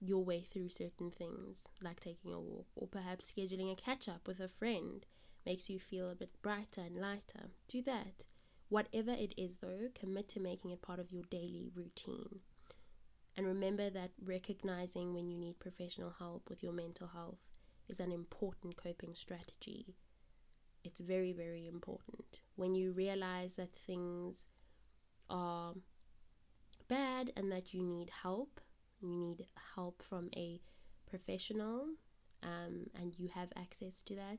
your 0.00 0.24
way 0.24 0.42
through 0.42 0.68
certain 0.68 1.10
things, 1.10 1.68
like 1.82 2.00
taking 2.00 2.32
a 2.32 2.40
walk, 2.40 2.66
or 2.74 2.86
perhaps 2.86 3.30
scheduling 3.30 3.72
a 3.72 3.76
catch 3.76 4.08
up 4.08 4.26
with 4.26 4.40
a 4.40 4.48
friend 4.48 5.06
makes 5.44 5.70
you 5.70 5.78
feel 5.78 6.10
a 6.10 6.14
bit 6.14 6.30
brighter 6.42 6.80
and 6.80 6.96
lighter. 6.96 7.50
Do 7.68 7.82
that. 7.82 8.24
Whatever 8.68 9.12
it 9.12 9.32
is, 9.36 9.58
though, 9.58 9.88
commit 9.94 10.28
to 10.30 10.40
making 10.40 10.72
it 10.72 10.82
part 10.82 10.98
of 10.98 11.12
your 11.12 11.22
daily 11.30 11.70
routine. 11.74 12.40
And 13.36 13.46
remember 13.46 13.90
that 13.90 14.10
recognizing 14.24 15.12
when 15.12 15.28
you 15.28 15.38
need 15.38 15.58
professional 15.58 16.14
help 16.18 16.48
with 16.48 16.62
your 16.62 16.72
mental 16.72 17.06
health 17.06 17.50
is 17.88 18.00
an 18.00 18.10
important 18.10 18.76
coping 18.76 19.14
strategy. 19.14 19.94
It's 20.84 21.00
very, 21.00 21.32
very 21.32 21.68
important. 21.68 22.40
When 22.56 22.74
you 22.74 22.92
realize 22.92 23.54
that 23.56 23.74
things 23.74 24.48
are 25.28 25.74
bad 26.88 27.32
and 27.36 27.52
that 27.52 27.74
you 27.74 27.82
need 27.82 28.10
help, 28.10 28.60
you 29.00 29.08
need 29.10 29.46
help 29.74 30.02
from 30.02 30.30
a 30.36 30.60
professional, 31.08 31.86
um, 32.42 32.86
and 32.94 33.18
you 33.18 33.28
have 33.28 33.48
access 33.56 34.02
to 34.02 34.14
that, 34.14 34.38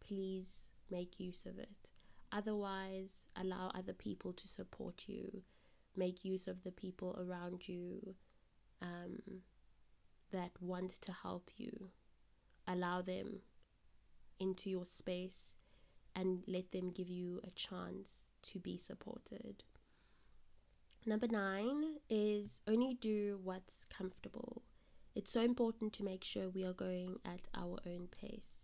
please 0.00 0.66
make 0.90 1.18
use 1.18 1.46
of 1.46 1.58
it. 1.58 1.90
Otherwise, 2.32 3.10
allow 3.36 3.70
other 3.74 3.92
people 3.92 4.32
to 4.32 4.48
support 4.48 5.04
you. 5.06 5.42
Make 5.96 6.24
use 6.24 6.48
of 6.48 6.62
the 6.62 6.72
people 6.72 7.16
around 7.18 7.68
you 7.68 8.14
um, 8.82 9.40
that 10.32 10.50
want 10.60 11.00
to 11.02 11.12
help 11.12 11.50
you. 11.56 11.90
Allow 12.68 13.02
them 13.02 13.40
into 14.38 14.68
your 14.68 14.84
space 14.84 15.52
and 16.14 16.44
let 16.46 16.72
them 16.72 16.90
give 16.90 17.08
you 17.08 17.40
a 17.46 17.50
chance 17.50 18.26
to 18.42 18.58
be 18.58 18.76
supported. 18.76 19.62
Number 21.04 21.28
nine 21.28 21.96
is 22.10 22.60
only 22.66 22.94
do 22.94 23.38
what's 23.42 23.84
comfortable. 23.88 24.62
It's 25.14 25.32
so 25.32 25.40
important 25.40 25.92
to 25.94 26.04
make 26.04 26.24
sure 26.24 26.48
we 26.48 26.64
are 26.64 26.72
going 26.72 27.20
at 27.24 27.42
our 27.54 27.78
own 27.86 28.08
pace. 28.08 28.55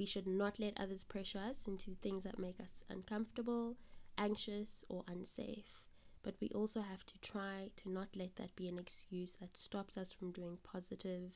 We 0.00 0.06
should 0.06 0.26
not 0.26 0.58
let 0.58 0.80
others 0.80 1.04
pressure 1.04 1.40
us 1.40 1.66
into 1.66 1.90
things 1.90 2.24
that 2.24 2.38
make 2.38 2.58
us 2.58 2.82
uncomfortable, 2.88 3.76
anxious, 4.16 4.82
or 4.88 5.04
unsafe. 5.06 5.82
But 6.22 6.36
we 6.40 6.48
also 6.54 6.80
have 6.80 7.04
to 7.04 7.18
try 7.20 7.68
to 7.76 7.90
not 7.90 8.16
let 8.16 8.36
that 8.36 8.56
be 8.56 8.66
an 8.66 8.78
excuse 8.78 9.36
that 9.42 9.58
stops 9.58 9.98
us 9.98 10.10
from 10.10 10.32
doing 10.32 10.56
positive 10.62 11.34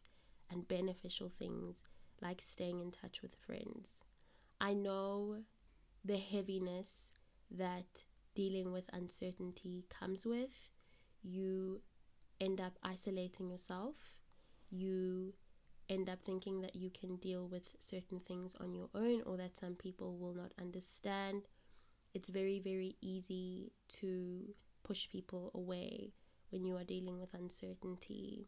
and 0.51 0.67
beneficial 0.67 1.29
things 1.29 1.83
like 2.23 2.41
staying 2.41 2.81
in 2.81 2.91
touch 2.91 3.21
with 3.21 3.35
friends. 3.35 4.01
I 4.63 4.73
know 4.73 5.43
the 6.03 6.17
heaviness 6.17 7.13
that 7.51 7.85
dealing 8.35 8.73
with 8.73 8.89
uncertainty 8.95 9.85
comes 9.91 10.25
with, 10.25 10.71
you 11.23 11.83
end 12.41 12.63
up 12.63 12.79
isolating 12.83 13.51
yourself. 13.51 14.15
You 14.71 15.35
end 15.89 16.09
up 16.09 16.19
thinking 16.25 16.61
that 16.63 16.77
you 16.77 16.91
can 16.91 17.17
deal 17.17 17.47
with 17.47 17.77
certain 17.79 18.21
things 18.21 18.57
on 18.61 18.75
your 18.75 18.89
own 18.95 19.23
or 19.27 19.37
that 19.37 19.57
some 19.57 19.75
people 19.75 20.17
will 20.17 20.35
not 20.35 20.53
understand. 20.61 21.43
It's 22.15 22.29
very, 22.29 22.59
very 22.59 22.97
easy 23.01 23.73
to 24.01 24.55
push 24.83 25.09
people 25.09 25.51
away 25.55 26.13
when 26.51 26.65
you 26.65 26.77
are 26.77 26.85
dealing 26.85 27.19
with 27.19 27.35
uncertainty. 27.35 28.47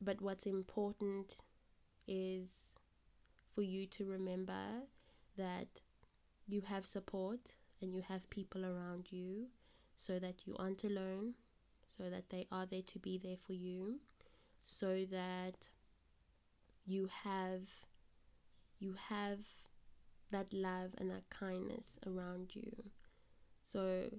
But 0.00 0.20
what's 0.20 0.46
important 0.46 1.40
is 2.06 2.68
for 3.54 3.62
you 3.62 3.86
to 3.86 4.04
remember 4.04 4.82
that 5.38 5.68
you 6.46 6.60
have 6.62 6.84
support 6.84 7.40
and 7.80 7.94
you 7.94 8.02
have 8.02 8.28
people 8.30 8.64
around 8.66 9.06
you 9.10 9.46
so 9.96 10.18
that 10.18 10.46
you 10.46 10.56
aren't 10.58 10.84
alone, 10.84 11.34
so 11.86 12.10
that 12.10 12.30
they 12.30 12.46
are 12.50 12.66
there 12.66 12.82
to 12.82 12.98
be 12.98 13.16
there 13.16 13.36
for 13.36 13.52
you, 13.52 14.00
so 14.64 15.04
that 15.10 15.68
you 16.86 17.08
have 17.22 17.68
you 18.78 18.94
have 19.08 19.38
that 20.30 20.52
love 20.52 20.90
and 20.98 21.10
that 21.10 21.30
kindness 21.30 21.86
around 22.06 22.54
you. 22.54 22.72
So 23.64 24.10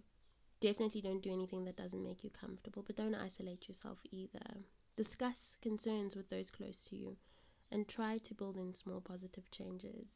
definitely 0.61 1.01
don't 1.01 1.21
do 1.21 1.31
anything 1.31 1.65
that 1.65 1.75
doesn't 1.75 2.03
make 2.03 2.23
you 2.23 2.29
comfortable, 2.29 2.83
but 2.85 2.95
don't 2.95 3.15
isolate 3.15 3.67
yourself 3.67 3.99
either. 4.11 4.63
Discuss 4.95 5.57
concerns 5.61 6.15
with 6.15 6.29
those 6.29 6.49
close 6.49 6.83
to 6.85 6.95
you 6.95 7.17
and 7.71 7.87
try 7.87 8.17
to 8.19 8.33
build 8.33 8.57
in 8.57 8.73
small 8.73 9.01
positive 9.01 9.51
changes. 9.51 10.07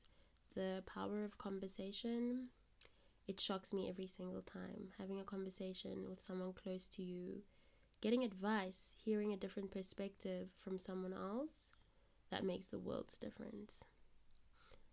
The 0.55 0.83
power 0.85 1.23
of 1.23 1.37
conversation, 1.37 2.47
it 3.27 3.39
shocks 3.39 3.73
me 3.73 3.89
every 3.89 4.07
single 4.07 4.41
time. 4.41 4.89
Having 4.97 5.19
a 5.19 5.23
conversation 5.23 6.05
with 6.07 6.25
someone 6.25 6.53
close 6.53 6.87
to 6.89 7.03
you, 7.03 7.41
getting 8.01 8.23
advice, 8.23 8.93
hearing 9.03 9.33
a 9.33 9.37
different 9.37 9.71
perspective 9.71 10.49
from 10.55 10.77
someone 10.77 11.13
else, 11.13 11.75
that 12.31 12.43
makes 12.43 12.67
the 12.67 12.79
world's 12.79 13.17
difference. 13.17 13.83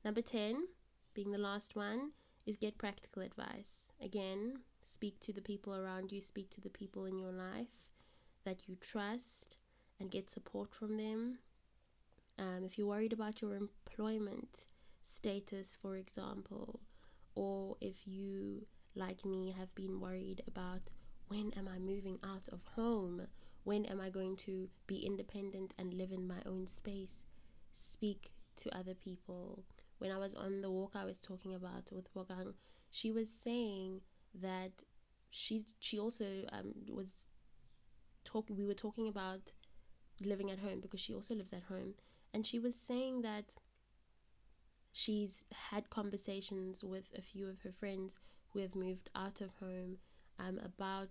Number 0.05 0.23
10, 0.23 0.67
being 1.15 1.31
the 1.31 1.39
last 1.39 1.77
one, 1.77 2.13
is 2.47 2.57
get 2.57 2.79
practical 2.79 3.23
advice. 3.23 3.93
Again, 4.01 4.59
speak 4.85 5.19
to 5.21 5.33
the 5.33 5.43
people 5.43 5.75
around 5.75 6.13
you, 6.13 6.21
speak 6.21 6.51
to 6.51 6.61
the 6.61 6.71
people 6.71 7.07
in 7.07 7.19
your 7.19 7.33
life 7.33 7.91
that 8.45 8.69
you 8.69 8.77
trust, 8.77 9.59
and 9.99 10.11
get 10.11 10.31
support 10.31 10.75
from 10.75 10.97
them. 10.97 11.39
Um, 12.39 12.65
if 12.65 12.79
you're 12.79 12.87
worried 12.87 13.13
about 13.13 13.41
your 13.41 13.55
employment 13.55 14.65
status, 15.05 15.77
for 15.81 15.97
example, 15.97 16.81
or 17.35 17.77
if 17.81 18.07
you, 18.07 18.67
like 18.95 19.25
me, 19.25 19.55
have 19.59 19.75
been 19.75 20.01
worried 20.01 20.43
about 20.47 20.83
when 21.29 21.53
am 21.53 21.69
I 21.69 21.79
moving 21.79 22.19
out 22.25 22.49
of 22.49 22.61
home? 22.75 23.27
When 23.65 23.85
am 23.87 24.01
I 24.01 24.11
going 24.11 24.37
to 24.39 24.69
be 24.87 25.05
independent 25.05 25.75
and 25.79 25.95
live 25.95 26.13
in 26.13 26.27
my 26.27 26.41
own 26.47 26.67
space? 26.67 27.25
Speak 27.73 28.33
to 28.57 28.77
other 28.77 28.95
people. 28.95 29.65
When 29.99 30.11
I 30.11 30.19
was 30.19 30.35
on 30.35 30.61
the 30.61 30.71
walk 30.71 30.93
I 30.95 31.05
was 31.05 31.21
talking 31.21 31.55
about 31.55 31.91
with 31.93 32.13
Wogang, 32.15 32.55
she 32.91 33.11
was 33.11 33.29
saying 33.29 34.01
that 34.41 34.73
she 35.31 35.65
she 35.81 35.99
also 35.99 36.27
um, 36.53 36.73
was 36.89 37.27
talking. 38.25 38.57
We 38.57 38.67
were 38.67 38.75
talking 38.75 39.09
about 39.09 39.53
living 40.21 40.51
at 40.51 40.59
home 40.59 40.81
because 40.81 41.01
she 41.01 41.15
also 41.15 41.35
lives 41.35 41.53
at 41.53 41.63
home, 41.65 41.95
and 42.33 42.47
she 42.47 42.59
was 42.59 42.75
saying 42.75 43.23
that 43.23 43.55
she's 44.93 45.45
had 45.53 45.91
conversations 45.91 46.83
with 46.85 47.11
a 47.17 47.23
few 47.23 47.49
of 47.49 47.61
her 47.61 47.73
friends 47.73 48.13
who 48.53 48.61
have 48.61 48.75
moved 48.75 49.11
out 49.15 49.41
of 49.41 49.51
home 49.61 49.99
um, 50.39 50.59
about 50.65 51.11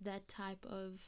that 0.00 0.26
type 0.28 0.64
of 0.66 1.00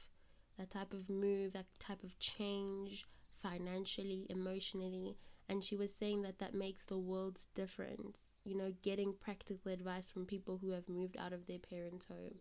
that 0.59 0.70
type 0.70 0.93
of 0.93 1.09
move, 1.09 1.53
that 1.53 1.66
type 1.78 2.03
of 2.03 2.18
change 2.18 3.07
financially, 3.39 4.26
emotionally, 4.28 5.16
and 5.49 5.62
she 5.64 5.76
was 5.76 5.95
saying 5.95 6.22
that 6.22 6.39
that 6.39 6.55
makes 6.55 6.84
the 6.84 6.99
world's 6.99 7.47
difference. 7.55 8.32
You 8.45 8.57
know, 8.57 8.72
getting 8.82 9.14
practical 9.14 9.70
advice 9.72 10.11
from 10.11 10.26
people 10.26 10.59
who 10.59 10.70
have 10.70 10.89
moved 10.89 11.16
out 11.16 11.32
of 11.32 11.47
their 11.47 11.61
parents' 11.61 12.07
home. 12.07 12.39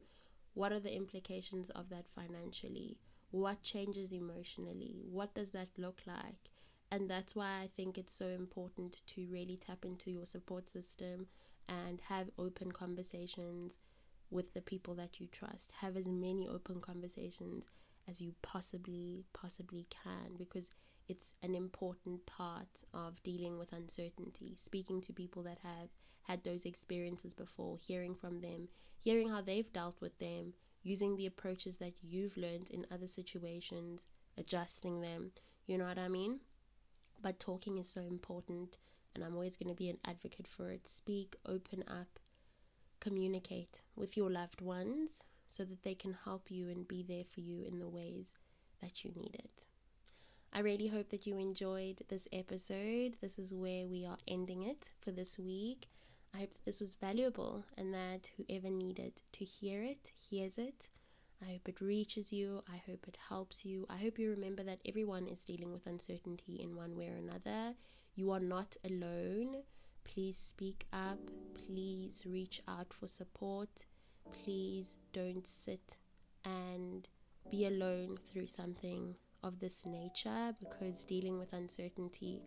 What 0.55 0.71
are 0.73 0.79
the 0.79 0.93
implications 0.95 1.69
of 1.69 1.89
that 1.89 2.07
financially? 2.09 2.97
What 3.31 3.61
changes 3.63 4.11
emotionally? 4.11 4.97
What 5.03 5.33
does 5.33 5.51
that 5.51 5.69
look 5.77 6.01
like? 6.05 6.49
And 6.91 7.09
that's 7.09 7.35
why 7.35 7.61
I 7.61 7.69
think 7.75 7.97
it's 7.97 8.13
so 8.13 8.27
important 8.27 9.01
to 9.07 9.25
really 9.27 9.57
tap 9.57 9.85
into 9.85 10.11
your 10.11 10.25
support 10.25 10.69
system 10.69 11.27
and 11.69 12.01
have 12.01 12.29
open 12.37 12.71
conversations 12.71 13.73
with 14.29 14.53
the 14.53 14.61
people 14.61 14.93
that 14.95 15.19
you 15.19 15.27
trust. 15.27 15.71
Have 15.79 15.97
as 15.97 16.07
many 16.07 16.47
open 16.47 16.81
conversations 16.81 17.65
as 18.07 18.21
you 18.21 18.33
possibly 18.41 19.25
possibly 19.33 19.85
can 19.89 20.35
because 20.37 20.71
it's 21.07 21.33
an 21.43 21.55
important 21.55 22.25
part 22.25 22.67
of 22.93 23.21
dealing 23.23 23.57
with 23.57 23.73
uncertainty. 23.73 24.55
Speaking 24.57 25.01
to 25.01 25.13
people 25.13 25.43
that 25.43 25.59
have 25.59 25.89
had 26.23 26.43
those 26.43 26.65
experiences 26.65 27.33
before 27.33 27.77
hearing 27.77 28.13
from 28.15 28.41
them 28.41 28.67
hearing 28.99 29.29
how 29.29 29.41
they've 29.41 29.71
dealt 29.71 29.99
with 30.01 30.17
them 30.19 30.53
using 30.83 31.15
the 31.15 31.25
approaches 31.27 31.77
that 31.77 31.93
you've 32.01 32.35
learned 32.37 32.69
in 32.71 32.85
other 32.91 33.07
situations 33.07 34.01
adjusting 34.37 35.01
them. 35.01 35.31
You 35.65 35.77
know 35.77 35.85
what 35.85 35.97
i 35.97 36.07
mean? 36.07 36.39
But 37.21 37.39
talking 37.39 37.77
is 37.77 37.87
so 37.87 38.01
important 38.01 38.77
and 39.15 39.23
i'm 39.23 39.33
always 39.35 39.55
going 39.55 39.69
to 39.69 39.75
be 39.75 39.89
an 39.89 39.97
advocate 40.05 40.47
for 40.47 40.69
it. 40.69 40.87
Speak 40.87 41.35
open 41.45 41.83
up 41.87 42.19
communicate 42.99 43.81
with 43.95 44.17
your 44.17 44.29
loved 44.29 44.61
ones 44.61 45.09
so 45.47 45.63
that 45.63 45.83
they 45.83 45.95
can 45.95 46.13
help 46.23 46.51
you 46.51 46.69
and 46.69 46.87
be 46.87 47.03
there 47.03 47.23
for 47.23 47.39
you 47.41 47.63
in 47.63 47.79
the 47.79 47.87
ways 47.87 48.29
that 48.81 49.03
you 49.03 49.11
need 49.15 49.35
it. 49.35 49.63
I 50.53 50.59
really 50.59 50.87
hope 50.87 51.09
that 51.09 51.27
you 51.27 51.37
enjoyed 51.37 52.01
this 52.07 52.27
episode. 52.31 53.17
This 53.21 53.37
is 53.37 53.53
where 53.53 53.87
we 53.87 54.05
are 54.05 54.17
ending 54.27 54.63
it 54.63 54.89
for 55.01 55.11
this 55.11 55.37
week. 55.37 55.87
I 56.33 56.39
hope 56.39 56.53
that 56.53 56.65
this 56.65 56.79
was 56.79 56.95
valuable 56.95 57.63
and 57.77 57.93
that 57.93 58.29
whoever 58.37 58.69
needed 58.69 59.21
to 59.33 59.45
hear 59.45 59.83
it 59.83 60.09
hears 60.17 60.57
it. 60.57 60.87
I 61.41 61.51
hope 61.51 61.69
it 61.69 61.81
reaches 61.81 62.33
you. 62.33 62.63
I 62.71 62.77
hope 62.87 63.05
it 63.07 63.17
helps 63.29 63.63
you. 63.63 63.85
I 63.89 63.97
hope 63.97 64.17
you 64.17 64.31
remember 64.31 64.63
that 64.63 64.81
everyone 64.85 65.27
is 65.27 65.43
dealing 65.43 65.71
with 65.71 65.85
uncertainty 65.85 66.59
in 66.61 66.75
one 66.75 66.95
way 66.95 67.09
or 67.09 67.15
another. 67.15 67.75
You 68.15 68.31
are 68.31 68.39
not 68.39 68.75
alone. 68.83 69.57
Please 70.07 70.37
speak 70.37 70.87
up. 70.91 71.19
Please 71.53 72.23
reach 72.25 72.61
out 72.67 72.91
for 72.93 73.07
support 73.07 73.69
please 74.31 74.99
don't 75.13 75.45
sit 75.47 75.97
and 76.45 77.07
be 77.49 77.65
alone 77.65 78.17
through 78.27 78.47
something 78.47 79.15
of 79.43 79.59
this 79.59 79.85
nature 79.85 80.53
because 80.59 81.05
dealing 81.05 81.37
with 81.37 81.53
uncertainty 81.53 82.41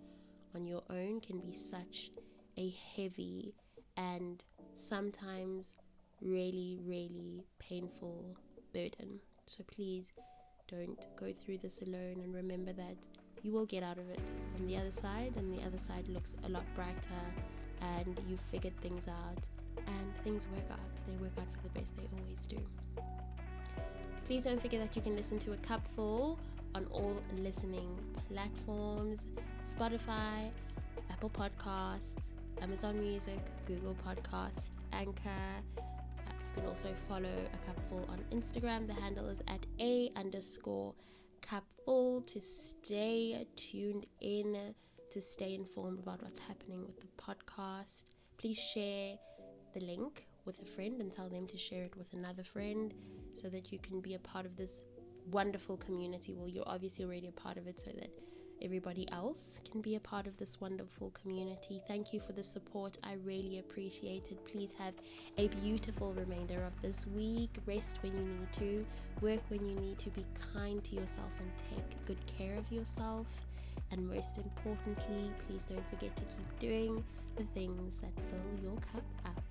on 0.54 0.66
your 0.66 0.82
own 0.90 1.20
can 1.20 1.40
be 1.40 1.52
such 1.52 2.10
a 2.56 2.74
heavy 2.96 3.54
and 3.96 4.44
sometimes 4.74 5.76
really, 6.20 6.78
really 6.82 7.44
painful 7.58 8.36
burden. 8.72 9.20
So 9.46 9.64
please 9.64 10.12
don't 10.68 11.06
go 11.16 11.32
through 11.32 11.58
this 11.58 11.82
alone 11.82 12.20
and 12.22 12.34
remember 12.34 12.72
that 12.72 12.96
you 13.42 13.52
will 13.52 13.66
get 13.66 13.82
out 13.82 13.98
of 13.98 14.08
it 14.10 14.20
on 14.58 14.66
the 14.66 14.76
other 14.76 14.92
side, 14.92 15.32
and 15.36 15.56
the 15.56 15.64
other 15.64 15.78
side 15.78 16.08
looks 16.08 16.36
a 16.44 16.48
lot 16.48 16.64
brighter, 16.74 17.24
and 17.80 18.20
you've 18.28 18.40
figured 18.40 18.78
things 18.80 19.08
out 19.08 19.38
and 19.86 20.16
things 20.24 20.46
work 20.54 20.70
out. 20.70 20.78
They 21.06 21.14
work 21.22 21.32
out 21.38 21.46
for 21.52 21.62
the 21.62 21.80
best, 21.80 21.96
they 21.96 22.08
always 22.18 22.46
do. 22.46 22.58
Please 24.26 24.44
don't 24.44 24.60
forget 24.60 24.80
that 24.80 24.94
you 24.94 25.02
can 25.02 25.16
listen 25.16 25.38
to 25.40 25.52
a 25.52 25.56
cupful 25.56 26.38
on 26.74 26.86
all 26.92 27.20
listening 27.38 27.98
platforms 28.32 29.20
Spotify, 29.64 30.50
Apple 31.10 31.30
Podcasts, 31.30 32.16
Amazon 32.62 33.00
Music, 33.00 33.40
Google 33.66 33.96
Podcast, 34.06 34.76
Anchor. 34.92 35.30
Uh, 35.78 35.80
you 35.80 36.54
can 36.54 36.66
also 36.66 36.88
follow 37.08 37.28
a 37.28 37.66
cupful 37.66 38.08
on 38.10 38.18
Instagram. 38.36 38.86
The 38.86 38.94
handle 38.94 39.28
is 39.28 39.38
at 39.48 39.64
a 39.80 40.10
underscore 40.16 40.94
cupful 41.42 42.22
to 42.22 42.40
stay 42.40 43.46
tuned 43.56 44.06
in, 44.20 44.74
to 45.10 45.20
stay 45.20 45.54
informed 45.54 45.98
about 45.98 46.22
what's 46.22 46.40
happening 46.40 46.84
with 46.86 47.00
the 47.00 47.08
podcast. 47.16 48.04
Please 48.38 48.58
share 48.58 49.16
the 49.74 49.80
link 49.80 50.26
with 50.44 50.60
a 50.62 50.64
friend 50.64 51.00
and 51.00 51.12
tell 51.12 51.28
them 51.28 51.46
to 51.46 51.58
share 51.58 51.84
it 51.84 51.96
with 51.96 52.12
another 52.12 52.44
friend 52.44 52.94
so 53.34 53.48
that 53.48 53.72
you 53.72 53.78
can 53.78 54.00
be 54.00 54.14
a 54.14 54.18
part 54.18 54.46
of 54.46 54.56
this 54.56 54.82
wonderful 55.30 55.76
community. 55.76 56.34
Well, 56.34 56.48
you're 56.48 56.68
obviously 56.68 57.04
already 57.04 57.28
a 57.28 57.32
part 57.32 57.56
of 57.56 57.66
it 57.66 57.78
so 57.78 57.90
that 57.90 58.10
everybody 58.62 59.10
else 59.12 59.60
can 59.70 59.80
be 59.80 59.96
a 59.96 60.00
part 60.00 60.26
of 60.26 60.36
this 60.36 60.60
wonderful 60.60 61.10
community. 61.10 61.80
Thank 61.86 62.12
you 62.12 62.20
for 62.20 62.32
the 62.32 62.44
support. 62.44 62.98
I 63.02 63.14
really 63.24 63.58
appreciate 63.58 64.30
it. 64.30 64.44
Please 64.46 64.72
have 64.78 64.94
a 65.38 65.48
beautiful 65.48 66.14
remainder 66.14 66.62
of 66.64 66.72
this 66.82 67.06
week. 67.06 67.50
Rest 67.66 67.98
when 68.02 68.14
you 68.14 68.22
need 68.22 68.52
to, 68.52 68.86
work 69.20 69.40
when 69.48 69.64
you 69.64 69.74
need 69.76 69.98
to, 69.98 70.10
be 70.10 70.24
kind 70.54 70.82
to 70.84 70.94
yourself 70.94 71.32
and 71.38 71.50
take 71.70 72.06
good 72.06 72.24
care 72.26 72.56
of 72.56 72.70
yourself. 72.70 73.26
And 73.90 74.08
most 74.08 74.38
importantly, 74.38 75.30
please 75.46 75.66
don't 75.66 75.88
forget 75.90 76.14
to 76.16 76.22
keep 76.24 76.58
doing 76.58 77.04
the 77.36 77.44
things 77.54 77.96
that 78.02 78.12
fill 78.28 78.62
your 78.62 78.76
cup 78.92 79.04
up. 79.26 79.49